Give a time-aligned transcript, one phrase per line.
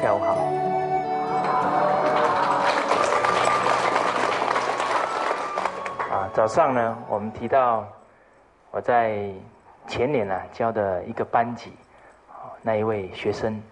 [0.00, 0.34] 下午好。
[6.08, 7.86] 啊，早上呢，我们提到
[8.70, 9.30] 我在
[9.86, 11.76] 前年呢教的一个班级，
[12.62, 13.62] 那一位学生，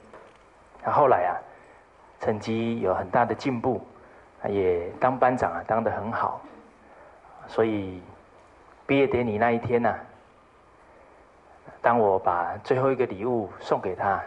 [0.83, 1.33] 他后来啊
[2.21, 3.81] 成绩有很大的进步，
[4.51, 6.43] 也当班长啊当得很好，
[7.47, 8.03] 所以
[8.87, 9.95] 毕业典礼那一天呢，
[11.81, 14.23] 当我把最后一个礼物送给他。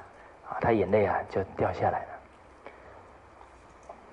[0.62, 2.08] 他眼泪啊就掉下来了。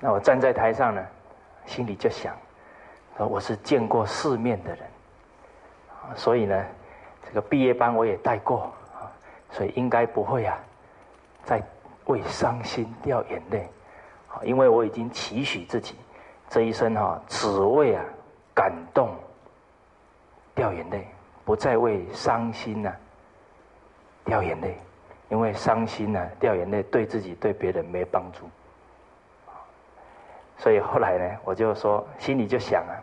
[0.01, 1.05] 那我站在台上呢，
[1.67, 2.35] 心里就想：，
[3.19, 4.85] 我是见过世面的人，
[6.17, 6.65] 所以呢，
[7.27, 8.73] 这个毕业班我也带过，
[9.51, 10.59] 所以应该不会啊，
[11.45, 11.63] 再
[12.07, 13.69] 为伤心掉眼泪，
[14.43, 15.97] 因为我已经期许自己
[16.49, 18.05] 这一生哈，只为啊
[18.55, 19.15] 感动
[20.55, 21.07] 掉眼泪，
[21.45, 22.95] 不再为伤心呐
[24.25, 24.79] 掉眼泪。
[25.29, 28.49] 因为伤心呢，掉眼泪对自己对别人没帮助，
[30.57, 32.97] 所以后来呢，我就说心里就想啊，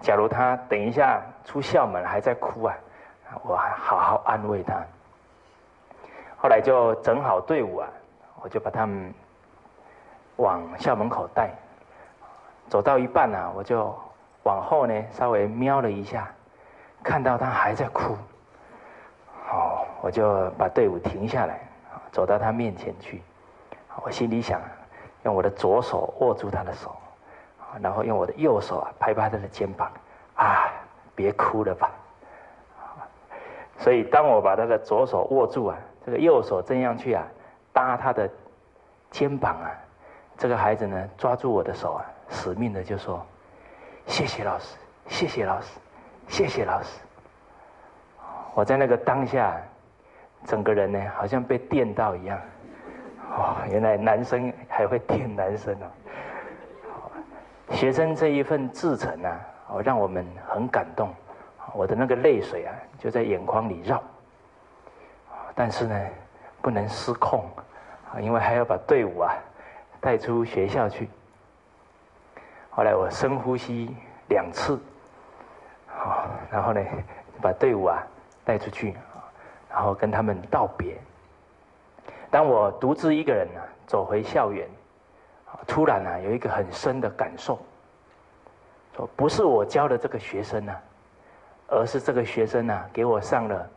[0.00, 2.74] 假如他等一下出校门还在哭啊，
[3.44, 4.82] 我还好好安慰他。
[6.36, 7.88] 后来就整好队伍啊，
[8.42, 9.14] 我就把他们
[10.36, 11.50] 往校门口带，
[12.68, 13.96] 走到一半呢，我就
[14.42, 16.28] 往后呢稍微瞄了一下，
[17.02, 18.16] 看到他还在哭。
[19.54, 21.60] 哦，我就把队伍停下来，
[22.10, 23.22] 走到他面前去。
[24.02, 24.60] 我心里想，
[25.22, 26.92] 用我的左手握住他的手，
[27.80, 29.88] 然后用我的右手啊拍拍他的肩膀，
[30.34, 30.68] 啊，
[31.14, 31.92] 别哭了吧。
[33.78, 37.24] 所以，当我把他的左手握住啊，这个右手这样去啊
[37.72, 38.28] 搭他的
[39.12, 39.70] 肩膀啊，
[40.36, 43.24] 这个孩子呢抓住我的手啊，死命的就说
[44.06, 44.76] ：“谢谢老师，
[45.06, 45.78] 谢谢老师，
[46.26, 46.88] 谢谢老师。”
[48.54, 49.60] 我在那个当下，
[50.44, 52.38] 整个人呢，好像被电到一样。
[53.36, 55.86] 哦，原来男生还会电男生哦。
[57.70, 61.12] 学生这一份至诚啊，哦，让我们很感动。
[61.72, 64.00] 我的那个泪水啊，就在眼眶里绕。
[65.56, 66.00] 但是呢，
[66.62, 67.44] 不能失控，
[68.20, 69.34] 因为还要把队伍啊
[70.00, 71.08] 带出学校去。
[72.70, 73.96] 后来我深呼吸
[74.28, 74.78] 两次，
[75.88, 76.80] 好，然后呢，
[77.42, 78.00] 把队伍啊。
[78.44, 79.24] 带出去啊，
[79.70, 81.00] 然后跟他们道别。
[82.30, 84.68] 当我独自一个人呢走回校园，
[85.66, 87.58] 突然呢有一个很深的感受，
[88.94, 90.76] 说不是我教的这个学生呢，
[91.68, 93.70] 而是这个学生呢给我上了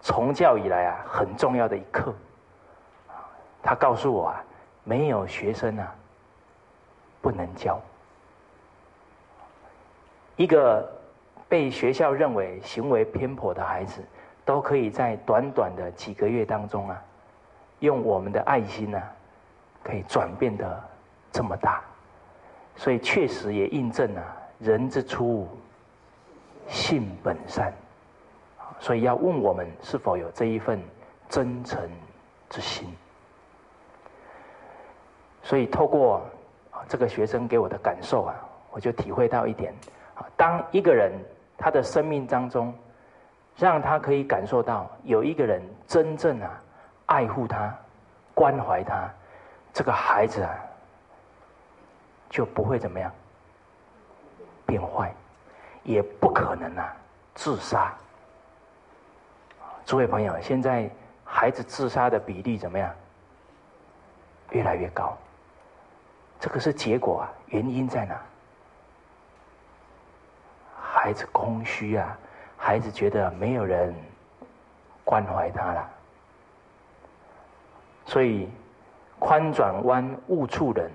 [0.00, 2.12] 从教以来啊很重要的一课。
[3.62, 4.44] 他告诉我啊，
[4.82, 5.94] 没有学生啊
[7.22, 7.80] 不能教
[10.36, 10.86] 一个。
[11.54, 14.02] 被学校认为行为偏颇的孩子，
[14.44, 17.00] 都可以在短短的几个月当中啊，
[17.78, 19.00] 用我们的爱心呢，
[19.80, 20.82] 可以转变的
[21.30, 21.80] 这么大，
[22.74, 25.46] 所以确实也印证了人之初，
[26.66, 27.72] 性本善，
[28.80, 30.82] 所以要问我们是否有这一份
[31.28, 31.88] 真诚
[32.50, 32.88] 之心。
[35.44, 36.20] 所以透过
[36.88, 38.34] 这个学生给我的感受啊，
[38.72, 39.72] 我就体会到一点
[40.36, 41.12] 当一个人。
[41.56, 42.74] 他的生命当中，
[43.56, 46.60] 让他可以感受到有一个人真正啊
[47.06, 47.74] 爱护他、
[48.34, 49.08] 关怀他，
[49.72, 50.54] 这个孩子啊
[52.28, 53.10] 就不会怎么样
[54.66, 55.14] 变坏，
[55.82, 56.96] 也不可能啊
[57.34, 57.94] 自杀。
[59.84, 60.90] 诸位朋友，现在
[61.24, 62.90] 孩子自杀的比例怎么样？
[64.50, 65.16] 越来越高，
[66.38, 68.20] 这个是结果啊，原因在哪？
[71.04, 72.16] 孩子空虚啊，
[72.56, 73.94] 孩子觉得没有人
[75.04, 75.90] 关怀他了，
[78.06, 78.48] 所以
[79.18, 80.90] 宽转弯误触人。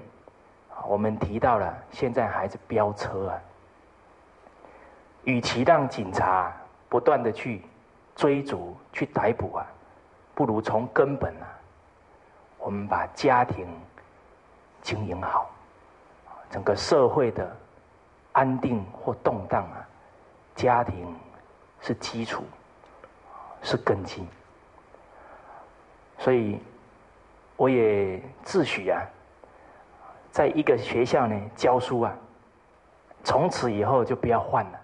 [0.87, 3.39] 我们提到了，现在孩子飙车啊，
[5.25, 6.51] 与其让警察
[6.89, 7.61] 不断的去
[8.15, 9.65] 追逐、去逮捕啊，
[10.33, 11.45] 不如从根本啊，
[12.57, 13.67] 我们把家庭
[14.81, 15.51] 经营好，
[16.49, 17.55] 整个社会的
[18.31, 19.85] 安定或动荡啊。
[20.59, 21.15] 家庭
[21.79, 22.43] 是基础，
[23.61, 24.27] 是根基，
[26.17, 26.59] 所以
[27.55, 28.99] 我也自诩啊，
[30.29, 32.13] 在一个学校呢教书啊，
[33.23, 34.79] 从此以后就不要换了，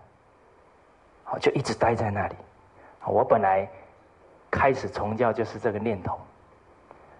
[1.25, 2.35] 好就一直待在那里。
[3.05, 3.69] 我本来
[4.49, 6.17] 开始从教就是这个念头，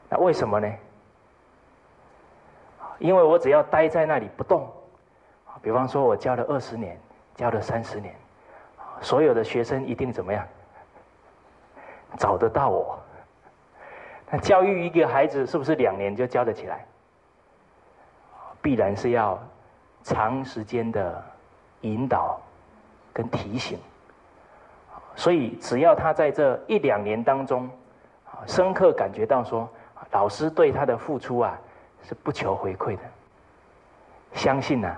[0.07, 0.73] 那为什么呢？
[2.99, 4.71] 因为我只要待在那里不动，
[5.61, 6.97] 比方说我教了二十年，
[7.35, 8.15] 教了三十年。
[9.01, 10.45] 所有的学生一定怎么样？
[12.17, 12.97] 找得到我。
[14.31, 16.85] 那教育一个孩子是不是两年就教得起来？
[18.61, 19.37] 必然是要
[20.01, 21.23] 长时间的
[21.81, 22.39] 引导
[23.13, 23.77] 跟提醒。
[25.15, 27.69] 所以只要他在这一两年当中，
[28.47, 29.69] 深刻感觉到说，
[30.11, 31.57] 老师对他的付出啊
[32.01, 33.01] 是不求回馈的，
[34.33, 34.95] 相信呐，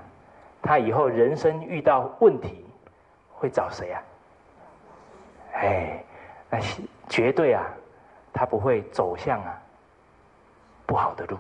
[0.62, 2.66] 他以后人生遇到问题
[3.38, 4.04] 会找谁啊？
[5.54, 6.04] 哎，
[6.50, 6.60] 那
[7.08, 7.66] 绝对啊，
[8.34, 9.60] 他不会走向啊
[10.86, 11.38] 不好的路，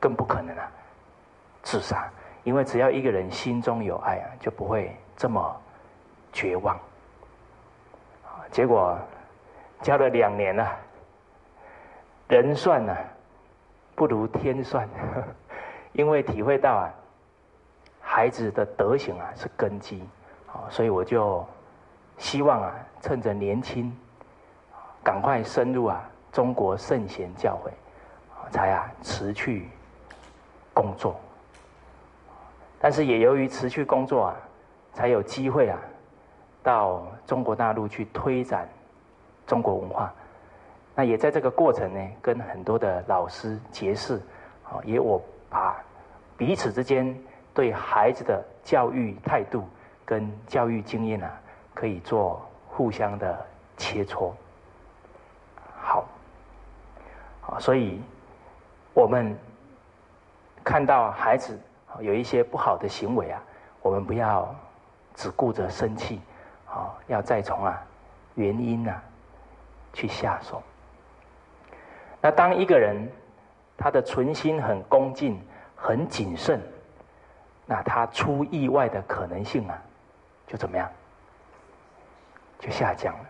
[0.00, 0.70] 更不可能啊
[1.62, 2.10] 自杀，
[2.42, 5.60] 因为只要一个人心中有爱啊，就不会这么
[6.32, 6.78] 绝望。
[8.50, 8.98] 结果
[9.82, 10.76] 教了两年了，
[12.28, 12.96] 人算呢
[13.94, 14.88] 不如天算，
[15.92, 16.90] 因为体会到啊
[18.00, 20.02] 孩子的德行啊是根基，
[20.70, 21.44] 所以我就。
[22.18, 23.94] 希望啊，趁着年轻，
[25.04, 27.70] 赶快深入啊中国圣贤教诲，
[28.50, 29.68] 才啊辞去
[30.72, 31.14] 工作。
[32.80, 34.36] 但是也由于辞去工作啊，
[34.94, 35.78] 才有机会啊
[36.62, 38.66] 到中国大陆去推展
[39.46, 40.10] 中国文化。
[40.94, 44.16] 那也在这个过程呢，跟很多的老师结识，
[44.64, 45.76] 啊，也我把
[46.34, 47.14] 彼此之间
[47.52, 49.62] 对孩子的教育态度
[50.06, 51.30] 跟教育经验啊。
[51.74, 54.32] 可以做互相的切磋，
[55.78, 56.06] 好，
[57.42, 58.00] 啊，所以
[58.94, 59.36] 我们
[60.64, 61.60] 看到孩子
[62.00, 63.42] 有一些不好的行为啊，
[63.82, 64.54] 我们不要
[65.14, 66.18] 只顾着生气，
[66.66, 67.78] 啊，要再从啊
[68.36, 69.02] 原因呢
[69.92, 70.62] 去下手。
[72.22, 73.06] 那当一个人
[73.76, 75.38] 他的存心很恭敬、
[75.76, 76.58] 很谨慎，
[77.66, 79.78] 那他出意外的可能性啊，
[80.46, 80.90] 就怎么样？
[82.58, 83.24] 就下降了，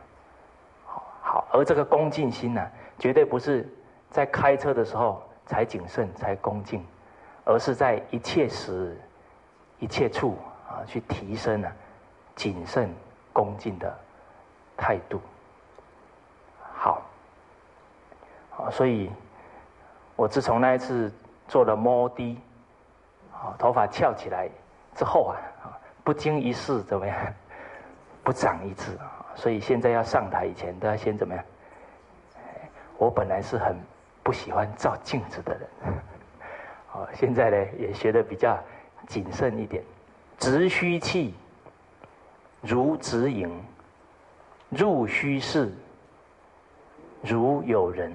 [0.85, 3.69] 好，好，而这个恭敬心呢，绝对不是
[4.09, 6.87] 在开车的时候才谨慎才恭敬，
[7.45, 8.97] 而是在一切时、
[9.81, 11.73] 一切处啊，去提升呢
[12.37, 12.89] 谨慎
[13.33, 13.93] 恭敬的
[14.77, 15.21] 态度。
[16.73, 17.03] 好，
[18.51, 19.11] 好，所以
[20.15, 21.13] 我自从那一次
[21.49, 22.41] 做了摩的，
[23.33, 24.49] 啊，头发翘起来
[24.95, 25.37] 之后啊，
[26.07, 27.17] 不经一事怎么样？
[28.23, 29.27] 不长一智啊！
[29.35, 31.45] 所以现在要上台以前，都要先怎么样？
[32.97, 33.77] 我本来是很
[34.23, 35.69] 不喜欢照镜子的人，
[36.95, 38.57] 哦，现在呢也学的比较
[39.09, 39.83] 谨慎一点。
[40.39, 41.35] 直虚气，
[42.61, 43.51] 如直影；
[44.71, 45.75] 入虚室，
[47.21, 48.13] 如有人。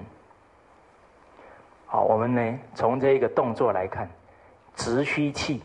[1.84, 4.08] 好，我们呢从这个动作来看，
[4.74, 5.62] 直虚气，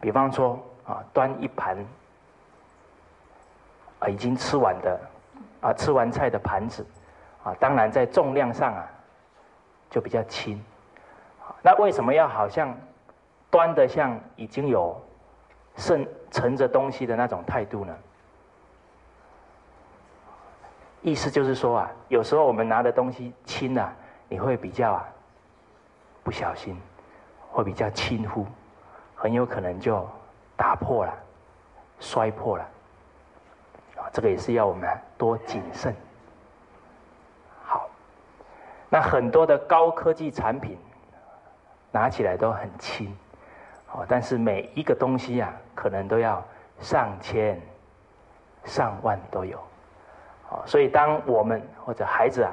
[0.00, 1.76] 比方说啊，端一盘。
[4.00, 5.00] 啊，已经吃完的，
[5.60, 6.84] 啊，吃完菜的盘子，
[7.44, 8.84] 啊，当然在重量上啊，
[9.88, 10.60] 就比较轻。
[11.62, 12.76] 那为什么要好像
[13.48, 15.00] 端的像已经有
[15.76, 17.96] 盛盛着东西的那种态度呢？
[21.02, 23.94] 意思就是说啊，有时候我们拿的东西轻啊，
[24.28, 25.08] 你会比较啊
[26.24, 26.76] 不小心，
[27.52, 28.44] 会比较轻忽，
[29.14, 30.04] 很有可能就
[30.62, 31.12] 打破了，
[31.98, 32.62] 摔破了。
[33.96, 34.88] 啊这个也是要我们
[35.18, 35.92] 多谨慎。
[37.64, 37.90] 好，
[38.88, 40.78] 那很多的高科技产品
[41.90, 43.12] 拿起来都很轻，
[43.90, 46.40] 哦，但是每一个东西啊，可能都要
[46.78, 47.60] 上千、
[48.64, 49.58] 上万都有。
[50.50, 52.52] 哦，所以当我们或者孩子啊，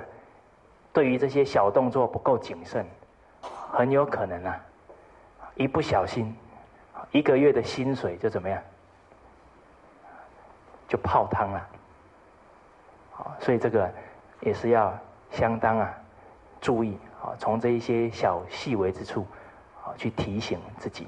[0.91, 2.83] 对于这些小动作不够谨慎，
[3.71, 4.59] 很有可能啊，
[5.53, 6.35] 一不小心，
[7.11, 8.61] 一个月的薪水就怎么样？
[10.87, 11.67] 就泡汤了，
[13.11, 13.87] 好，所以这个
[14.41, 14.97] 也是要
[15.29, 15.93] 相当啊
[16.59, 19.27] 注意啊，从这一些小细微之处
[19.83, 21.07] 啊去提醒自己。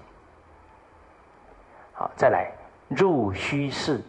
[1.94, 2.52] 好，再来
[2.90, 4.02] 入虚室，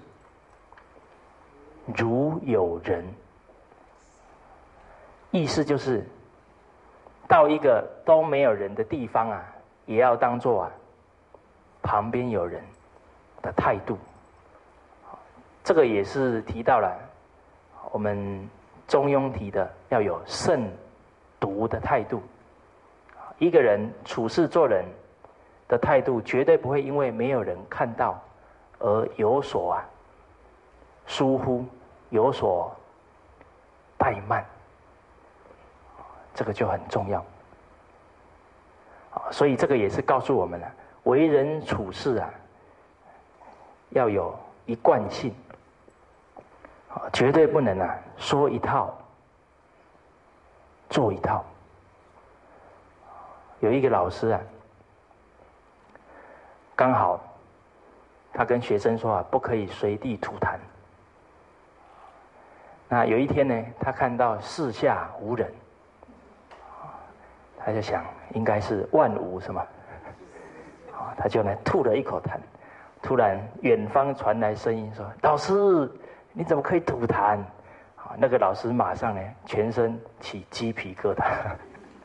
[1.87, 3.03] 如有人，
[5.31, 6.07] 意思就是
[7.27, 9.43] 到一个都没有人的地方啊，
[9.87, 10.71] 也要当做啊
[11.83, 12.63] 旁边有人
[13.43, 13.99] 的态度。
[15.65, 16.93] 这个也是提到了，
[17.91, 18.49] 我们
[18.89, 20.71] 中庸提的要有慎
[21.39, 22.23] 独的态度。
[23.39, 24.85] 一个人处事做人
[25.69, 28.21] 的态度，绝对不会因为没有人看到
[28.79, 29.85] 而有所啊
[31.07, 31.65] 疏忽，
[32.11, 32.75] 有所
[33.99, 34.45] 怠慢。
[36.35, 37.25] 这个就很重要。
[39.31, 40.73] 所以这个也是告诉我们了，
[41.05, 42.31] 为人处事啊，
[43.91, 45.35] 要有一贯性。
[47.11, 48.95] 绝对不能啊，说一套
[50.91, 51.43] 做一套。
[53.61, 54.41] 有一个老师啊，
[56.77, 57.19] 刚好
[58.35, 60.59] 他跟学生说啊，不可以随地吐痰。
[62.89, 65.51] 那有一天呢，他看到四下无人，
[67.57, 68.05] 他就想
[68.35, 69.67] 应该是万无什么，
[71.17, 72.39] 他就呢吐了一口痰。
[73.03, 75.91] 突然远方传来声音说：“老师，
[76.33, 77.39] 你怎么可以吐痰？”
[77.97, 81.25] 啊，那个老师马上呢全身起鸡皮疙瘩。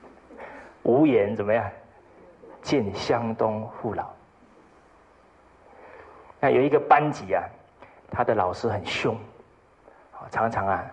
[0.84, 1.70] 无言怎么样？
[2.62, 4.06] 见湘东父老。
[6.40, 7.44] 那有一个班级啊，
[8.12, 9.18] 他的老师很凶，
[10.32, 10.84] 常常啊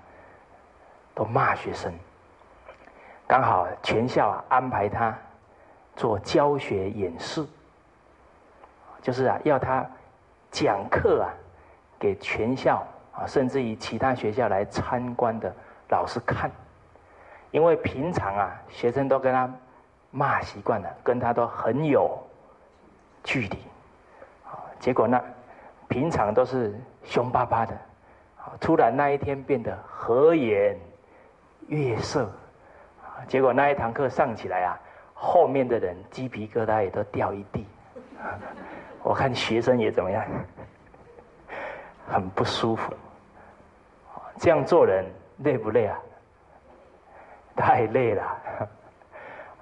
[1.15, 1.93] 都骂学生。
[3.27, 5.17] 刚好全校啊安排他
[5.97, 7.45] 做教学演示，
[9.05, 9.87] 就是啊要他
[10.51, 11.29] 讲课啊
[12.01, 12.83] 给全校
[13.13, 15.55] 啊甚至于其他学校来参观的
[15.91, 16.51] 老师看，
[17.51, 19.49] 因为平常啊学生都跟他。
[20.17, 22.17] 骂习惯了，跟他都很有
[23.25, 23.59] 距离，
[24.45, 25.21] 啊，结果呢，
[25.89, 27.75] 平常都是凶巴巴的，
[28.39, 30.79] 啊，突然那一天变得和颜
[31.67, 32.31] 悦色，
[33.03, 34.79] 啊，结果那一堂课上起来啊，
[35.15, 37.67] 后面的人鸡皮疙瘩也都掉一地，
[39.05, 40.25] 我看学生也怎么样，
[42.09, 42.91] 很不舒服，
[44.39, 45.05] 这样做人
[45.41, 46.01] 累不累啊？
[47.55, 48.39] 太累了。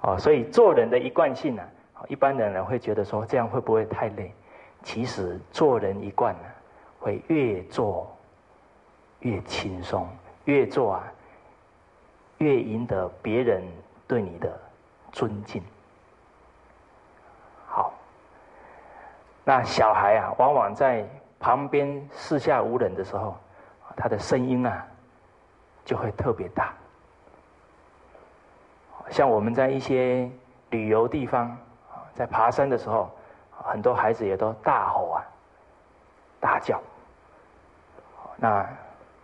[0.01, 1.63] 哦，所以做人的一贯性呢，
[2.07, 4.33] 一般的人会觉得说这样会不会太累？
[4.81, 6.49] 其实做人一贯呢，
[6.99, 8.09] 会越做
[9.19, 10.07] 越轻松，
[10.45, 11.03] 越做啊
[12.37, 13.61] 越赢得别人
[14.07, 14.57] 对你的
[15.11, 15.61] 尊敬。
[17.67, 17.93] 好，
[19.43, 21.05] 那小孩啊，往往在
[21.39, 23.35] 旁边四下无人的时候，
[23.95, 24.85] 他的声音啊
[25.83, 26.73] 就会特别大。
[29.09, 30.29] 像我们在一些
[30.69, 31.55] 旅游地方
[32.13, 33.11] 在爬山的时候，
[33.51, 35.25] 很多孩子也都大吼啊、
[36.39, 36.81] 大叫。
[38.37, 38.65] 那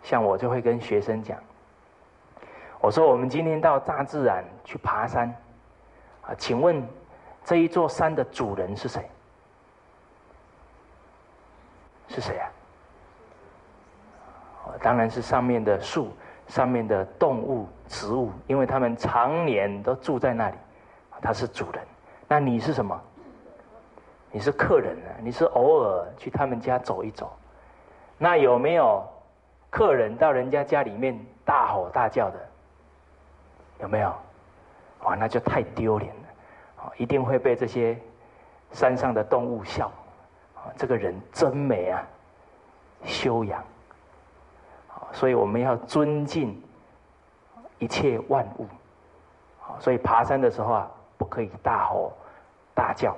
[0.02, 1.38] 像我就会跟学生讲，
[2.78, 5.34] 我说我们今天到大自然去爬山，
[6.22, 6.86] 啊，请问
[7.42, 9.08] 这一座山的主人是谁？
[12.10, 12.44] 是谁啊？
[14.82, 16.12] 当然是上面的树。
[16.48, 20.56] 上面的动物、植物，因为他们常年都住在那里，
[21.22, 21.80] 他是主人。
[22.26, 23.00] 那你是什么？
[24.32, 25.14] 你是客人啊！
[25.22, 27.32] 你是偶尔去他们家走一走。
[28.18, 29.00] 那有没有
[29.70, 32.40] 客人到人家家里面大吼大叫的？
[33.78, 34.12] 有没有？
[35.04, 36.92] 哇，那就太丢脸了！
[36.96, 37.96] 一定会被这些
[38.72, 39.88] 山上的动物笑。
[40.64, 42.02] 啊这个人真美啊，
[43.04, 43.62] 修养。
[45.12, 46.62] 所以我们要尊敬
[47.78, 48.66] 一切万物，
[49.80, 52.12] 所以爬山的时候啊，不可以大吼
[52.74, 53.16] 大叫，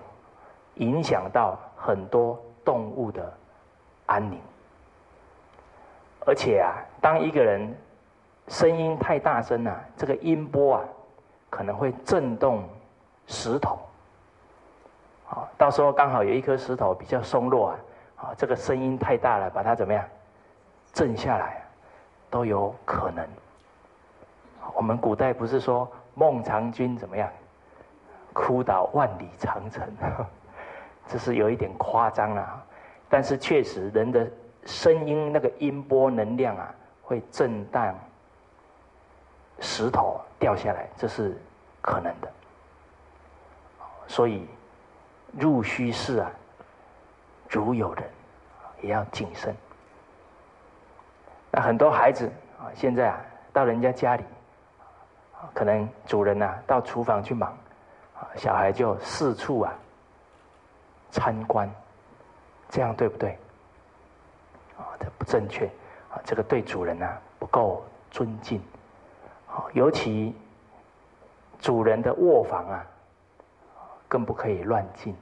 [0.76, 3.30] 影响到很多动物的
[4.06, 4.40] 安宁。
[6.24, 7.76] 而且啊，当一个人
[8.48, 10.84] 声音太大声了，这个音波啊，
[11.50, 12.64] 可能会震动
[13.26, 13.78] 石头。
[15.34, 17.78] 好，到时候刚好有一颗石头比较松落啊，
[18.16, 20.04] 啊，这个声音太大了，把它怎么样
[20.92, 21.62] 震下来？
[22.28, 23.26] 都有可能。
[24.74, 27.30] 我们古代不是说孟尝君怎么样，
[28.34, 29.90] 哭倒万里长城，
[31.08, 32.62] 这是有一点夸张了。
[33.08, 34.30] 但是确实，人的
[34.66, 37.94] 声音那个音波能量啊，会震荡
[39.60, 41.40] 石头掉下来，这是
[41.80, 42.30] 可能的。
[44.06, 44.46] 所以
[45.38, 46.30] 入虚室啊，
[47.48, 48.04] 如有人，
[48.80, 49.54] 也要谨慎。
[51.50, 52.26] 那很多孩子
[52.58, 53.20] 啊，现在啊，
[53.52, 54.24] 到人家家里，
[55.52, 57.56] 可能主人呐到厨房去忙，
[58.36, 59.72] 小孩就四处啊
[61.10, 61.70] 参观，
[62.68, 63.38] 这样对不对？
[64.78, 65.66] 啊，这不正确，
[66.10, 68.62] 啊，这个对主人啊不够尊敬，
[69.46, 70.34] 啊，尤其
[71.60, 72.86] 主人的卧房啊，
[74.12, 75.16] 更不可以乱进，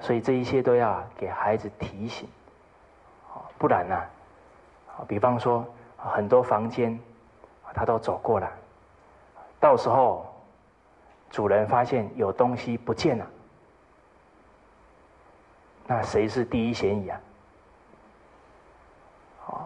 [0.00, 2.28] 所以这一切都要给孩子提醒，
[3.56, 3.98] 不然呢？
[5.06, 5.64] 比方说，
[5.96, 7.00] 很多房间，
[7.72, 8.46] 他都走过了，
[9.58, 10.26] 到时候
[11.30, 13.26] 主人发现有东西不见了，
[15.86, 17.18] 那谁是第一嫌疑啊？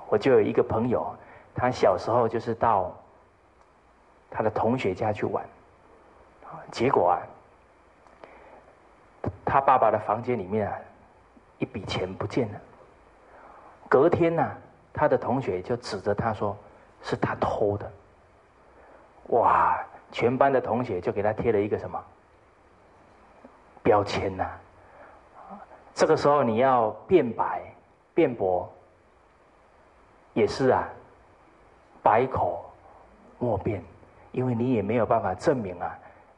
[0.09, 1.13] 我就有一个朋友，
[1.53, 2.93] 他小时候就是到
[4.31, 5.45] 他的同学家去玩，
[6.71, 7.19] 结果啊，
[9.53, 10.75] 他爸爸的房间里面啊，
[11.59, 12.61] 一笔钱不见了，
[13.87, 14.43] 隔天呢。
[14.95, 16.57] 他的同学就指着他说
[17.03, 17.93] ：“是他偷的。”
[19.29, 19.79] 哇，
[20.11, 22.03] 全班的同学就给他贴了一个什么
[23.83, 24.47] 标签呐？
[25.93, 27.63] 这个时候你要辩白、
[28.15, 28.71] 辩驳，
[30.33, 30.89] 也是啊，
[32.03, 32.65] 百口
[33.39, 33.85] 莫辩，
[34.31, 35.95] 因为你也没有办法证明啊，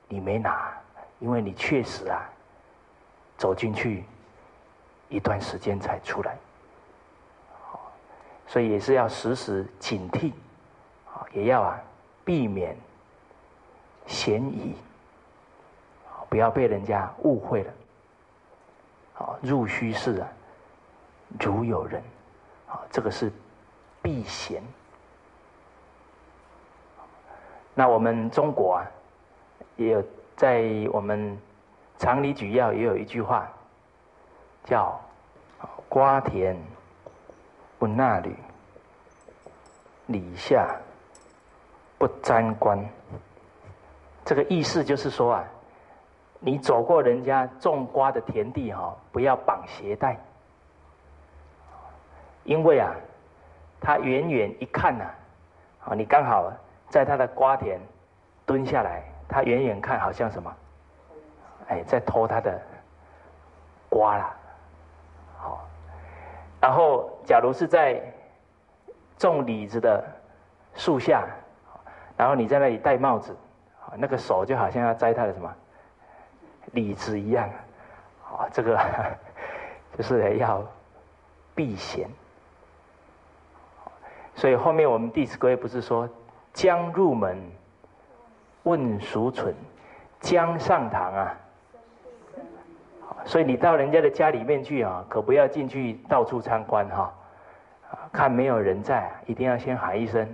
[0.09, 0.73] 你没拿，
[1.21, 2.29] 因为你确实啊，
[3.37, 4.05] 走进去
[5.09, 6.37] 一段时间才出来，
[8.47, 10.33] 所以也是要时时警惕，
[11.33, 11.81] 也要啊
[12.25, 12.77] 避免
[14.07, 14.77] 嫌疑，
[16.29, 17.73] 不要被人家误会了。
[19.19, 20.29] 啊，入虚室啊，
[21.39, 22.03] 如有人，
[22.69, 23.31] 啊，这个是
[24.03, 24.63] 避嫌。
[27.75, 28.87] 那我们中国啊，
[29.77, 30.05] 也有
[30.37, 31.39] 在我们
[31.99, 33.49] 常理举要也有一句话，
[34.65, 35.01] 叫
[35.89, 36.57] “瓜田
[37.79, 38.37] 不纳履，
[40.07, 40.75] 李下
[41.99, 42.79] 不沾冠”。
[44.25, 45.45] 这个意思就是说啊。
[46.47, 50.15] 你走过人家种瓜的田地哈，不要绑鞋带，
[52.43, 52.95] 因为啊，
[53.81, 55.05] 他远远一看呐，
[55.87, 56.53] 啊，你刚好
[56.91, 57.81] 在他的瓜田
[58.45, 60.55] 蹲下来，他远远看好像什么，
[61.69, 62.61] 哎，在偷他的
[63.89, 64.35] 瓜啦，
[65.39, 65.67] 好，
[66.61, 68.03] 然后假如是在
[69.17, 70.05] 种李子的
[70.75, 71.27] 树下，
[72.17, 73.35] 然后你在那里戴帽子，
[73.97, 75.55] 那个手就好像要摘他的什么。
[76.73, 77.49] 李子一样，
[78.25, 78.79] 啊，这个
[79.97, 80.65] 就是要
[81.55, 82.09] 避嫌。
[84.35, 86.09] 所以后面我们《弟子规》不是说
[86.53, 87.39] “将入门，
[88.65, 89.55] 问孰存；
[90.19, 91.33] 将上堂啊”，
[93.25, 97.13] 所以你到人家的家里面去啊，可不要进去到处参观哈，
[98.13, 100.29] 看没有人在，一定要先喊一声：“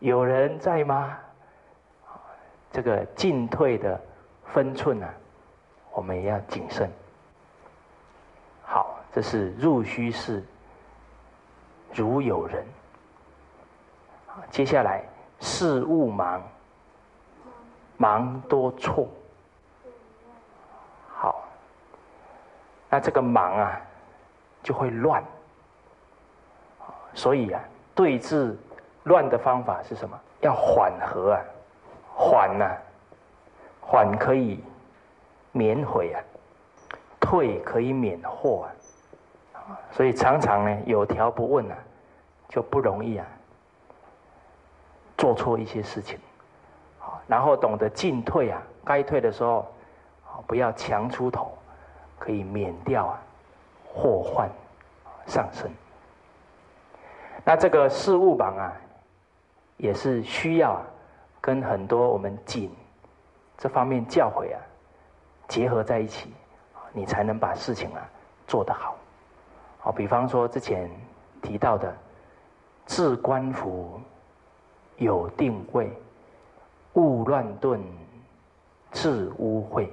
[0.00, 1.18] 有人在吗？”
[2.72, 4.00] 这个进退的。
[4.44, 5.08] 分寸呢，
[5.92, 6.90] 我们也要谨慎。
[8.62, 10.44] 好，这是入虚室，
[11.94, 12.62] 如有人。
[14.50, 15.02] 接下来
[15.40, 16.42] 事务忙，
[17.96, 19.08] 忙多错。
[22.92, 23.80] 那这个忙啊，
[24.62, 25.24] 就会乱。
[27.14, 27.58] 所以啊，
[27.94, 28.54] 对治
[29.04, 30.14] 乱的方法是什么？
[30.42, 31.40] 要缓和啊，
[32.14, 32.70] 缓呐。
[33.80, 34.62] 缓可以
[35.52, 36.20] 免悔啊，
[37.18, 38.68] 退可以免祸
[39.54, 41.76] 啊，所以常常呢有条不紊啊，
[42.50, 43.26] 就不容易啊
[45.16, 46.18] 做错一些事情，
[47.26, 49.66] 然后懂得进退啊，该退的时候
[50.46, 51.56] 不要强出头，
[52.22, 53.18] 可以免掉啊
[53.84, 54.48] 祸患
[55.26, 55.68] 上升。
[57.44, 58.72] 那这个事务榜啊，
[59.76, 60.80] 也是需要
[61.40, 62.70] 跟很多我们紧。
[63.58, 64.60] 这方面教诲啊，
[65.48, 66.32] 结合在一起，
[66.92, 68.08] 你才能把事情啊
[68.46, 68.94] 做得好。
[69.80, 70.88] 好，比方说之前
[71.42, 71.92] 提到的
[72.86, 74.00] “置官服
[74.96, 75.92] 有定位，
[76.94, 77.82] 勿乱顿
[78.92, 79.88] 治污秽”，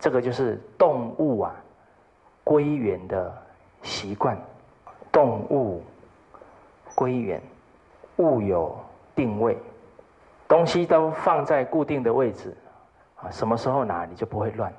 [0.00, 1.54] 这个就是动物啊
[2.42, 3.32] 归元的
[3.82, 4.36] 习惯。
[5.12, 5.82] 动物
[6.94, 7.42] 归元，
[8.16, 8.78] 物有
[9.14, 9.58] 定位。
[10.46, 12.56] 东西都放在固定的位置，
[13.16, 14.72] 啊，什么时候拿你就不会乱。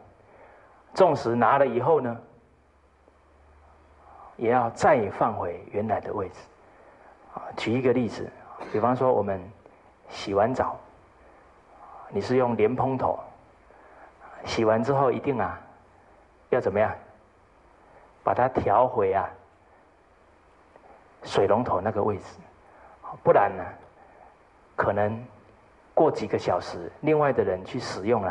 [0.94, 2.18] 纵使拿了以后呢，
[4.38, 6.36] 也要再放回原来的位置。
[7.34, 8.30] 啊，举一个例子，
[8.72, 9.42] 比方说我们
[10.10, 10.78] 洗完澡，
[12.10, 13.20] 你是用莲蓬头，
[14.46, 15.60] 洗完之后一定啊，
[16.50, 16.94] 要怎么样？
[18.24, 19.30] 把它调回啊
[21.24, 22.24] 水龙头那个位置，
[23.24, 23.64] 不然呢，
[24.76, 25.24] 可能。
[25.94, 28.30] 过几个小时，另外的人去使用了，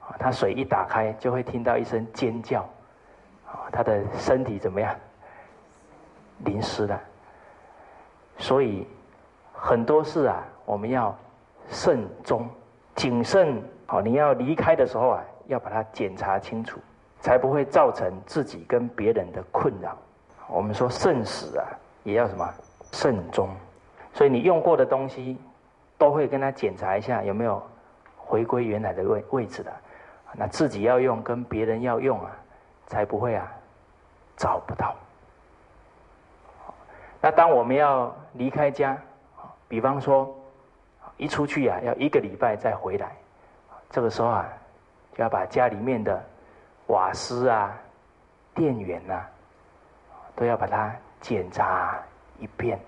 [0.00, 2.60] 啊，他水一打开就会听到一声尖叫，
[3.46, 4.94] 啊，他的身体怎么样？
[6.44, 6.98] 淋湿了。
[8.38, 8.86] 所以
[9.52, 11.14] 很多事啊，我们要
[11.68, 12.48] 慎重、
[12.94, 13.60] 谨慎。
[13.86, 16.80] 好，你要离开的时候啊，要把它检查清楚，
[17.20, 19.96] 才不会造成自己跟别人的困扰。
[20.48, 21.68] 我们说慎始啊，
[22.02, 22.48] 也要什么
[22.90, 23.48] 慎终。
[24.14, 25.38] 所以你用过的东西。
[26.00, 27.62] 都会跟他检查一下有没有
[28.16, 29.70] 回归原来的位位置的，
[30.32, 32.30] 那自己要用跟别人要用啊，
[32.86, 33.46] 才不会啊
[34.34, 34.96] 找不到。
[37.20, 38.96] 那当我们要离开家，
[39.68, 40.34] 比方说
[41.18, 43.12] 一出去啊，要一个礼拜再回来，
[43.90, 44.48] 这个时候啊，
[45.14, 46.22] 就要把家里面的
[46.86, 47.76] 瓦斯啊、
[48.54, 49.24] 电源呐，
[50.34, 51.98] 都要把它检查
[52.38, 52.78] 一遍，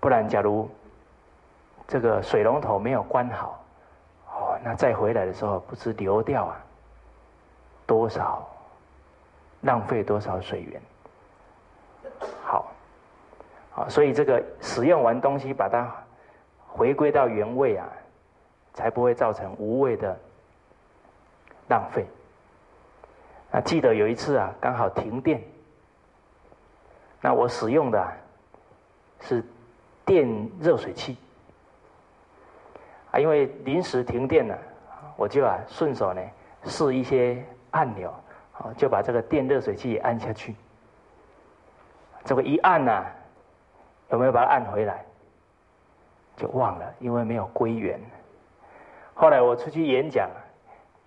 [0.00, 0.68] 不然假如。
[1.90, 3.64] 这个水龙头没有关好，
[4.26, 6.60] 哦，那再回来的时候不知流掉啊
[7.86, 8.46] 多少，
[9.62, 10.82] 浪费多少水源。
[12.44, 12.66] 好，
[13.70, 15.90] 好，所以这个使用完东西，把它
[16.66, 17.88] 回归到原位啊，
[18.74, 20.14] 才不会造成无谓的
[21.68, 22.06] 浪费。
[23.50, 25.42] 那记得有一次啊，刚好停电，
[27.20, 28.12] 那我使用的
[29.20, 29.44] 是
[30.04, 30.28] 电
[30.60, 31.16] 热水器
[33.10, 34.58] 啊，因为临时停电了，
[35.16, 36.20] 我就啊顺手呢
[36.64, 38.12] 试一些按钮，
[38.52, 40.54] 啊就把这个电热水器也按下去。
[42.24, 43.04] 这个一按呢，
[44.10, 45.04] 有没有把它按回来？
[46.36, 47.98] 就忘了，因为没有归元。
[49.14, 50.30] 后来我出去演讲，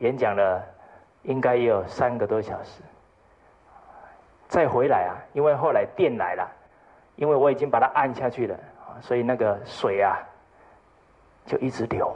[0.02, 0.62] 演讲了。
[1.24, 2.82] 应该也有三个多小时，
[4.48, 5.14] 再回来啊！
[5.34, 6.50] 因为后来电来了，
[7.16, 8.60] 因为我已经把它按下去了，
[9.02, 10.18] 所以那个水啊
[11.46, 12.12] 就一直流。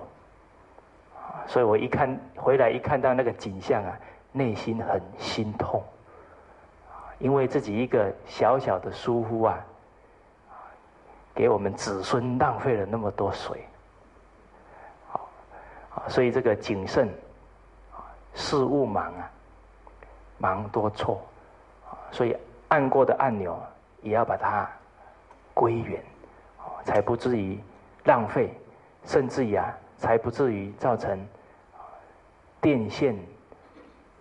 [1.46, 3.96] 所以我一看回来一看到那个景象啊，
[4.32, 5.84] 内心很心痛，
[7.20, 9.64] 因为自己一个小小的疏忽啊，
[11.36, 13.64] 给我们子孙浪费了那么多水。
[15.08, 15.30] 好，
[16.08, 17.08] 所以这个谨慎。
[18.36, 19.32] 事务忙啊，
[20.38, 21.22] 忙多错，
[22.12, 22.36] 所以
[22.68, 23.58] 按过的按钮
[24.02, 24.70] 也要把它
[25.54, 26.04] 归原，
[26.84, 27.58] 才不至于
[28.04, 28.54] 浪费，
[29.06, 31.18] 甚至于啊，才不至于造成
[32.60, 33.18] 电线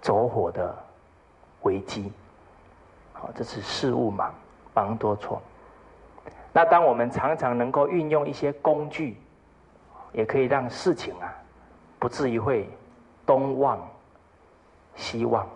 [0.00, 0.74] 走火的
[1.62, 2.12] 危机。
[3.12, 4.32] 好，这是事务忙，
[4.74, 5.42] 忙多错。
[6.52, 9.16] 那当我们常常能够运用一些工具，
[10.12, 11.34] 也可以让事情啊，
[11.98, 12.68] 不至于会
[13.26, 13.76] 东望。
[14.96, 15.46] 希望，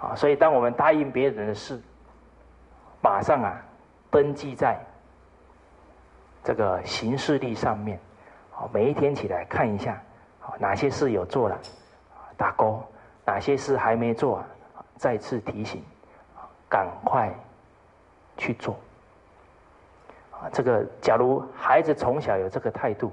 [0.00, 1.80] 啊，所以当我们答应别人的事，
[3.00, 3.60] 马上啊，
[4.10, 4.78] 登记在
[6.42, 7.98] 这个行事历上面，
[8.50, 10.00] 好，每一天起来看一下，
[10.40, 11.58] 好，哪些事有做了，
[12.36, 12.82] 打勾；
[13.24, 14.42] 哪些事还没做，
[14.96, 15.82] 再次提醒，
[16.68, 17.32] 赶快
[18.36, 18.74] 去做。
[20.32, 23.12] 啊，这个假如孩子从小有这个态度，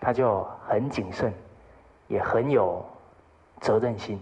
[0.00, 1.32] 他就很谨慎，
[2.08, 2.84] 也很有
[3.60, 4.20] 责任心。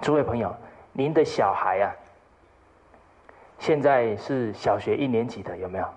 [0.00, 0.54] 诸位朋友，
[0.92, 1.92] 您的小孩啊，
[3.58, 5.88] 现在是小学一年级的，有没有？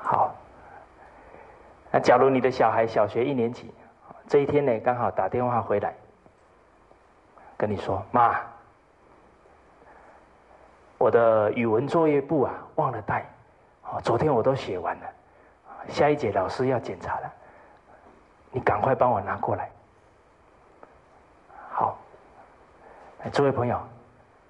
[0.00, 0.34] 好，
[1.90, 3.72] 那假如你的小孩小学一年级，
[4.28, 5.94] 这一天呢，刚好打电话回来，
[7.56, 8.40] 跟你说：“妈，
[10.98, 13.26] 我的语文作业簿啊，忘了带，
[13.82, 15.06] 哦，昨天我都写完了，
[15.88, 17.32] 下一节老师要检查了。”
[18.54, 19.68] 你赶快帮我拿过来。
[21.72, 21.98] 好，
[23.32, 23.80] 这位朋友，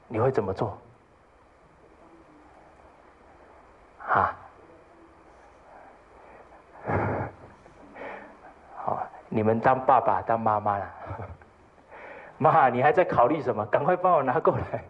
[0.09, 0.77] 你会怎么做？
[4.07, 4.37] 啊？
[8.77, 10.91] 好，你们当爸爸当妈妈了，
[12.37, 13.65] 妈，你还在考虑什么？
[13.67, 14.85] 赶快帮我拿过来。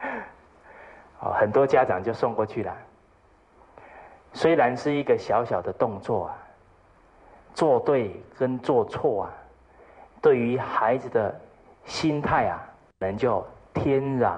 [1.20, 2.76] 哦，很多家长就送过去了。
[4.32, 6.38] 虽然是一个小小的动作啊。
[7.54, 9.30] 做对跟做错啊，
[10.22, 11.34] 对于孩子的
[11.84, 12.62] 心态啊，
[12.98, 14.36] 能就天壤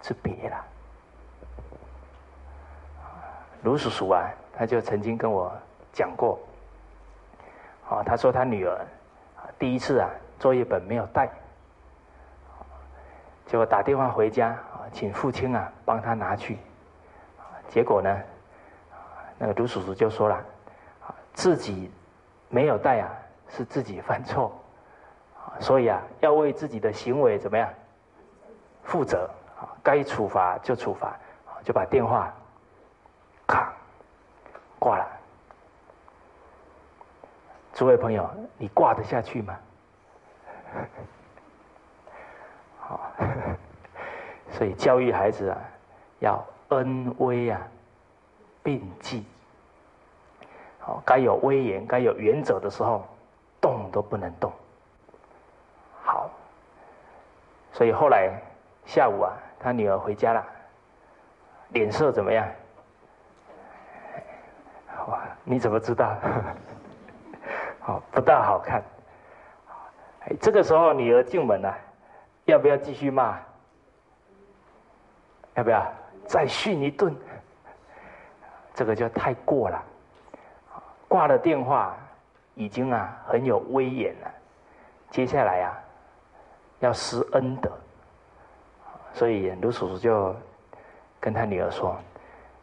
[0.00, 0.64] 之别了。
[3.62, 5.52] 卢叔叔啊，他就曾经跟我
[5.92, 6.38] 讲过，
[7.88, 8.86] 啊，他说他女儿
[9.58, 11.28] 第一次啊作业本没有带，
[13.46, 16.58] 结果打电话回家啊，请父亲啊帮他拿去，
[17.68, 18.20] 结果呢，
[19.38, 20.42] 那个卢叔叔就说了。
[21.32, 21.90] 自己
[22.48, 23.10] 没有带啊，
[23.48, 24.52] 是自己犯错，
[25.60, 27.68] 所以啊，要为自己的行为怎么样
[28.82, 29.68] 负责啊？
[29.82, 31.16] 该处罚就处罚，
[31.64, 32.32] 就把电话
[33.46, 33.72] 咔
[34.78, 35.06] 挂了。
[37.72, 39.58] 诸位朋友，你挂得下去吗？
[42.78, 43.10] 好，
[44.52, 45.58] 所以教育孩子啊，
[46.18, 47.60] 要恩威啊
[48.62, 49.24] 并济。
[50.80, 53.04] 好，该有威严、该有原则的时候，
[53.60, 54.50] 动都不能动。
[56.02, 56.30] 好，
[57.72, 58.32] 所以后来
[58.86, 60.44] 下午啊，他女儿回家了，
[61.68, 62.48] 脸色怎么样？
[65.06, 66.16] 哇，你怎么知道？
[67.80, 68.82] 好，不大好看。
[70.40, 71.76] 这个时候女儿进门了，
[72.46, 73.38] 要不要继续骂？
[75.54, 75.84] 要不要
[76.26, 77.14] 再训一顿？
[78.72, 79.82] 这个就太过了。
[81.10, 81.96] 挂了电话，
[82.54, 84.30] 已经啊很有威严了。
[85.10, 85.74] 接下来啊，
[86.78, 87.68] 要施恩德，
[89.12, 90.32] 所以卢叔叔就
[91.18, 91.96] 跟他女儿说：“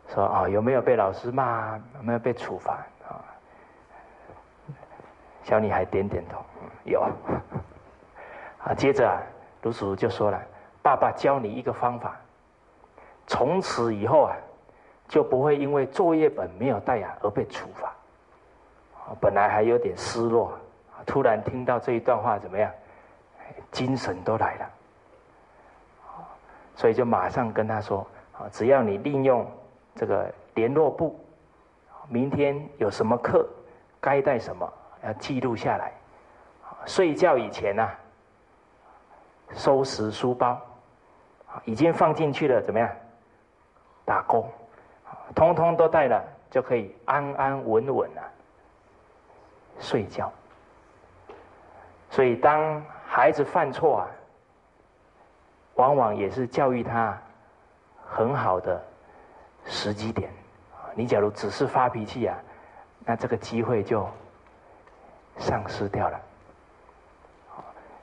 [0.07, 1.75] 说啊，有没有被老师骂？
[1.97, 2.75] 有没有被处罚？”
[3.09, 3.19] 啊，
[5.43, 6.39] 小女孩点点头，
[6.85, 7.01] 有。
[8.59, 9.19] 啊，接着啊，
[9.61, 10.41] 卢叔叔就说了
[10.81, 12.15] ：“爸爸教你一个方法，
[13.27, 14.33] 从此以后啊，
[15.05, 17.93] 就不会因为作业本没有带啊而被处罚。”
[19.19, 20.57] 本来还有点失落，
[21.05, 22.71] 突然听到这一段话，怎么样？
[23.71, 24.69] 精神都来了。
[26.75, 28.05] 所以就马上跟他说
[28.37, 29.49] ：“啊，只要你利用
[29.95, 31.19] 这个联络簿，
[32.07, 33.47] 明天有什么课，
[33.99, 34.71] 该带什么，
[35.03, 35.91] 要记录下来。
[36.85, 37.89] 睡觉以前呢。”
[39.53, 40.59] 收拾书包，
[41.63, 42.89] 已经放进去了，怎么样？
[44.03, 44.45] 打勾，
[45.33, 48.21] 通通都带了，就可以安安稳稳啊
[49.79, 50.31] 睡觉。
[52.09, 54.07] 所以，当孩子犯错啊，
[55.75, 57.17] 往往也是教育他
[58.05, 58.81] 很好的
[59.65, 60.29] 时机点。
[60.95, 62.37] 你假如只是发脾气啊，
[63.05, 64.07] 那这个机会就
[65.37, 66.19] 丧失掉了。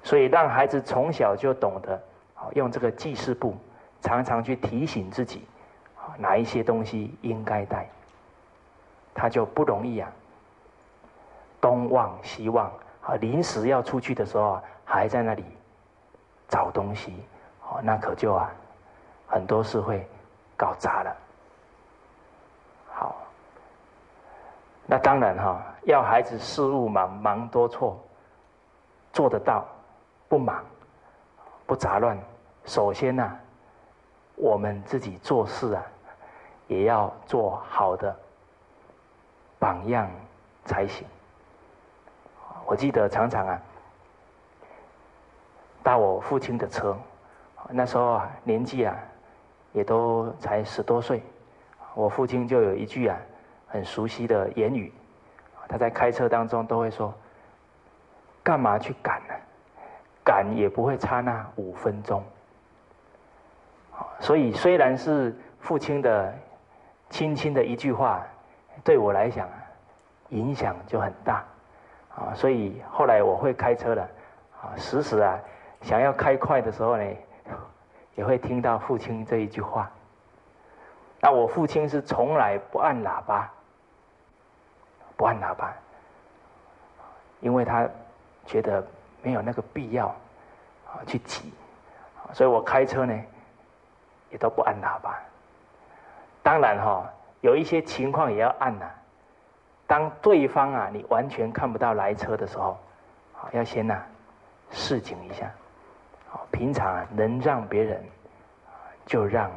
[0.02, 2.00] 所以，让孩子从小就懂得
[2.52, 3.56] 用这个记事簿，
[4.02, 5.48] 常常去提醒自己，
[6.18, 7.88] 哪一些东西应该带，
[9.14, 10.12] 他就不容易啊，
[11.64, 13.14] 东望西望啊。
[13.14, 15.42] 临时要出去的时候啊，还在那里
[16.46, 17.24] 找东西，
[17.62, 18.50] 哦，那可就啊，
[19.26, 20.06] 很多事会
[20.58, 21.16] 搞砸了。
[22.92, 23.16] 好，
[24.84, 27.98] 那当然哈，要孩子事务忙忙多错，
[29.10, 29.64] 做得到。
[30.28, 30.62] 不忙，
[31.64, 32.18] 不杂乱。
[32.64, 33.38] 首先呢，
[34.34, 35.82] 我们自己做事啊，
[36.66, 38.14] 也要做好的
[39.58, 40.10] 榜样
[40.66, 41.06] 才行。
[42.74, 43.62] 我记得常常啊，
[45.80, 46.98] 搭我父亲的车，
[47.70, 48.96] 那时候啊，年纪啊，
[49.70, 51.22] 也都才十多岁。
[51.94, 53.16] 我父亲就有一句啊，
[53.68, 54.92] 很熟悉的言语，
[55.68, 57.14] 他在开车当中都会说
[58.42, 59.34] ：“干嘛去赶呢？”
[60.26, 62.24] 赶也不会差那五分钟，
[64.18, 66.34] 所以虽然是父亲的
[67.08, 68.26] 轻轻的一句话，
[68.82, 69.48] 对我来讲
[70.30, 71.44] 影响就很大
[72.16, 72.34] 啊。
[72.34, 74.08] 所以后来我会开车了
[74.62, 75.38] 啊，时时啊
[75.82, 77.04] 想要开快的时候呢，
[78.14, 79.90] 也会听到父亲这一句话。
[81.20, 83.50] 那我父亲是从来不按喇叭，
[85.16, 85.72] 不按喇叭，
[87.40, 87.88] 因为他
[88.46, 88.84] 觉得。
[89.24, 90.08] 没有那个必要
[90.86, 91.50] 啊，去挤，
[92.34, 93.18] 所以我开车呢，
[94.28, 95.18] 也都不按喇叭。
[96.42, 98.84] 当然哈，有一些情况也要按呐。
[99.86, 102.78] 当对方啊，你完全看不到来车的时候，
[103.32, 104.02] 好，要先呐
[104.70, 105.50] 示警一下。
[106.28, 108.04] 好，平常啊，能让别人
[109.06, 109.50] 就让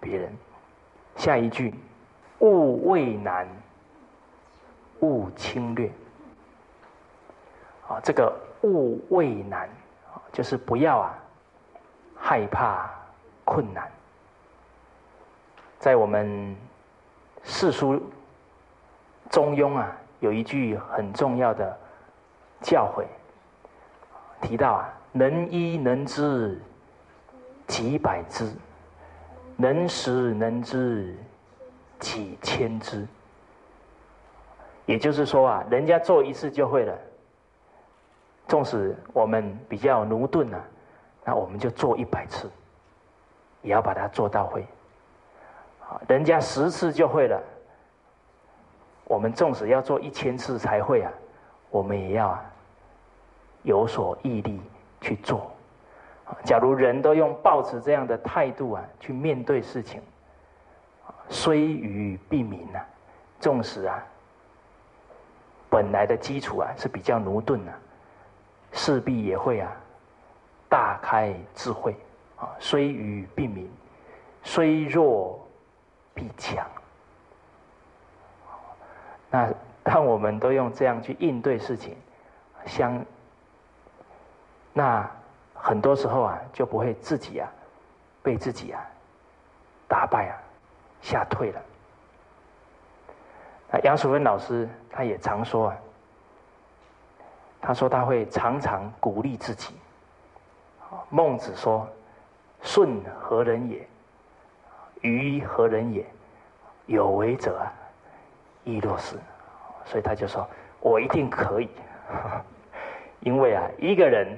[0.00, 0.32] 别人。
[1.16, 1.74] 下一句，
[2.40, 3.46] 勿畏难，
[5.00, 5.90] 勿侵略。
[7.88, 8.32] 啊，这个。
[8.62, 9.70] 勿畏难，
[10.32, 11.14] 就是不要啊
[12.16, 12.90] 害怕
[13.44, 13.88] 困难。
[15.78, 16.56] 在我们
[17.44, 17.94] 四书
[19.30, 21.76] 《中庸》啊，有一句很重要的
[22.60, 23.04] 教诲，
[24.40, 26.60] 提到啊：能一能知
[27.66, 28.50] 几百之，
[29.56, 31.16] 能十能治
[31.98, 33.06] 几千之。
[34.86, 36.98] 也就是说啊，人家做一次就会了。
[38.46, 40.58] 纵使我们比较驽钝呢，
[41.22, 42.50] 那我们就做一百次，
[43.60, 44.66] 也要把它做到会。
[46.08, 47.38] 人家十次就会了，
[49.08, 51.10] 我们纵使要做一千次才会啊，
[51.70, 52.44] 我们也要啊
[53.62, 54.60] 有所毅力
[55.00, 55.50] 去做。
[56.44, 60.00] 假如人都用抱持这样的态度啊去面对事情，
[61.28, 62.86] 虽愚必明啊，
[63.40, 64.00] 纵使啊
[65.70, 67.72] 本来的基础啊是比较驽钝的。
[68.70, 69.72] 势必也会啊，
[70.68, 71.96] 大开智慧
[72.36, 73.66] 啊，虽愚必明，
[74.42, 75.40] 虽弱
[76.12, 76.66] 必强。
[79.30, 81.96] 那 当我们都用这样去应对事情，
[82.66, 83.04] 相，
[84.72, 85.08] 那
[85.54, 87.48] 很多时候啊，就不会自己啊，
[88.22, 88.84] 被自己啊
[89.88, 90.36] 打败啊，
[91.00, 91.60] 吓退了。
[93.70, 95.76] 那杨淑芬老师他也常说啊。
[97.60, 99.74] 他说他会常常鼓励自己。
[101.10, 101.88] 孟子说
[102.62, 103.86] ：“舜何人也？
[105.00, 106.06] 禹何人也？
[106.86, 107.72] 有为者啊
[108.72, 109.16] 亦若是。”
[109.86, 110.46] 所以他就说
[110.80, 111.70] ：“我一定可以。
[113.20, 114.28] ”因为啊，一个人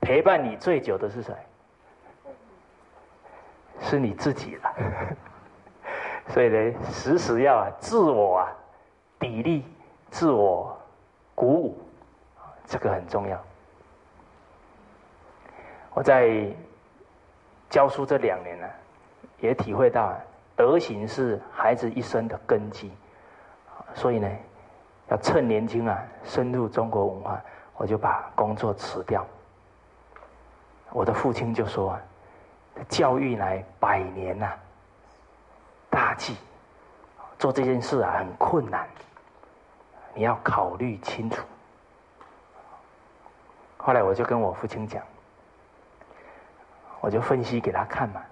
[0.00, 1.34] 陪伴你最久的是谁？
[3.80, 4.74] 是你自己了。
[6.28, 8.48] 所以呢，时时要啊自我啊
[9.20, 9.62] 砥砺，
[10.10, 10.74] 自我
[11.34, 11.78] 鼓舞，
[12.64, 13.38] 这个很重要。
[15.92, 16.48] 我在
[17.68, 18.66] 教书这两年呢，
[19.38, 20.16] 也体会到
[20.56, 22.92] 德行是孩子一生的根基，
[23.94, 24.28] 所以呢，
[25.08, 27.40] 要趁年轻啊深入中国文化，
[27.76, 29.26] 我就把工作辞掉。
[30.90, 31.98] 我的父亲就说，
[32.88, 34.52] 教育乃百年呐。
[35.90, 36.36] 大计，
[37.38, 38.86] 做这件事啊很困难，
[40.14, 41.44] 你要考虑清楚。
[43.76, 45.02] 后来我就跟我父亲讲，
[47.00, 48.22] 我就分析给他看嘛。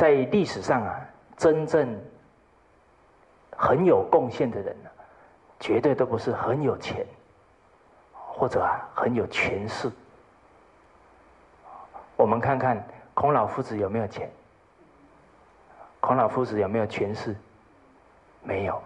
[0.00, 0.98] 在历史上啊，
[1.36, 1.94] 真正
[3.54, 4.88] 很有贡献的人呢，
[5.58, 7.06] 绝对都不是很有钱，
[8.14, 9.92] 或者啊很有权势。
[12.16, 12.82] 我们看看
[13.12, 14.30] 孔老夫子有没有钱？
[16.00, 17.36] 孔老夫子有没有权势？
[18.42, 18.82] 没有，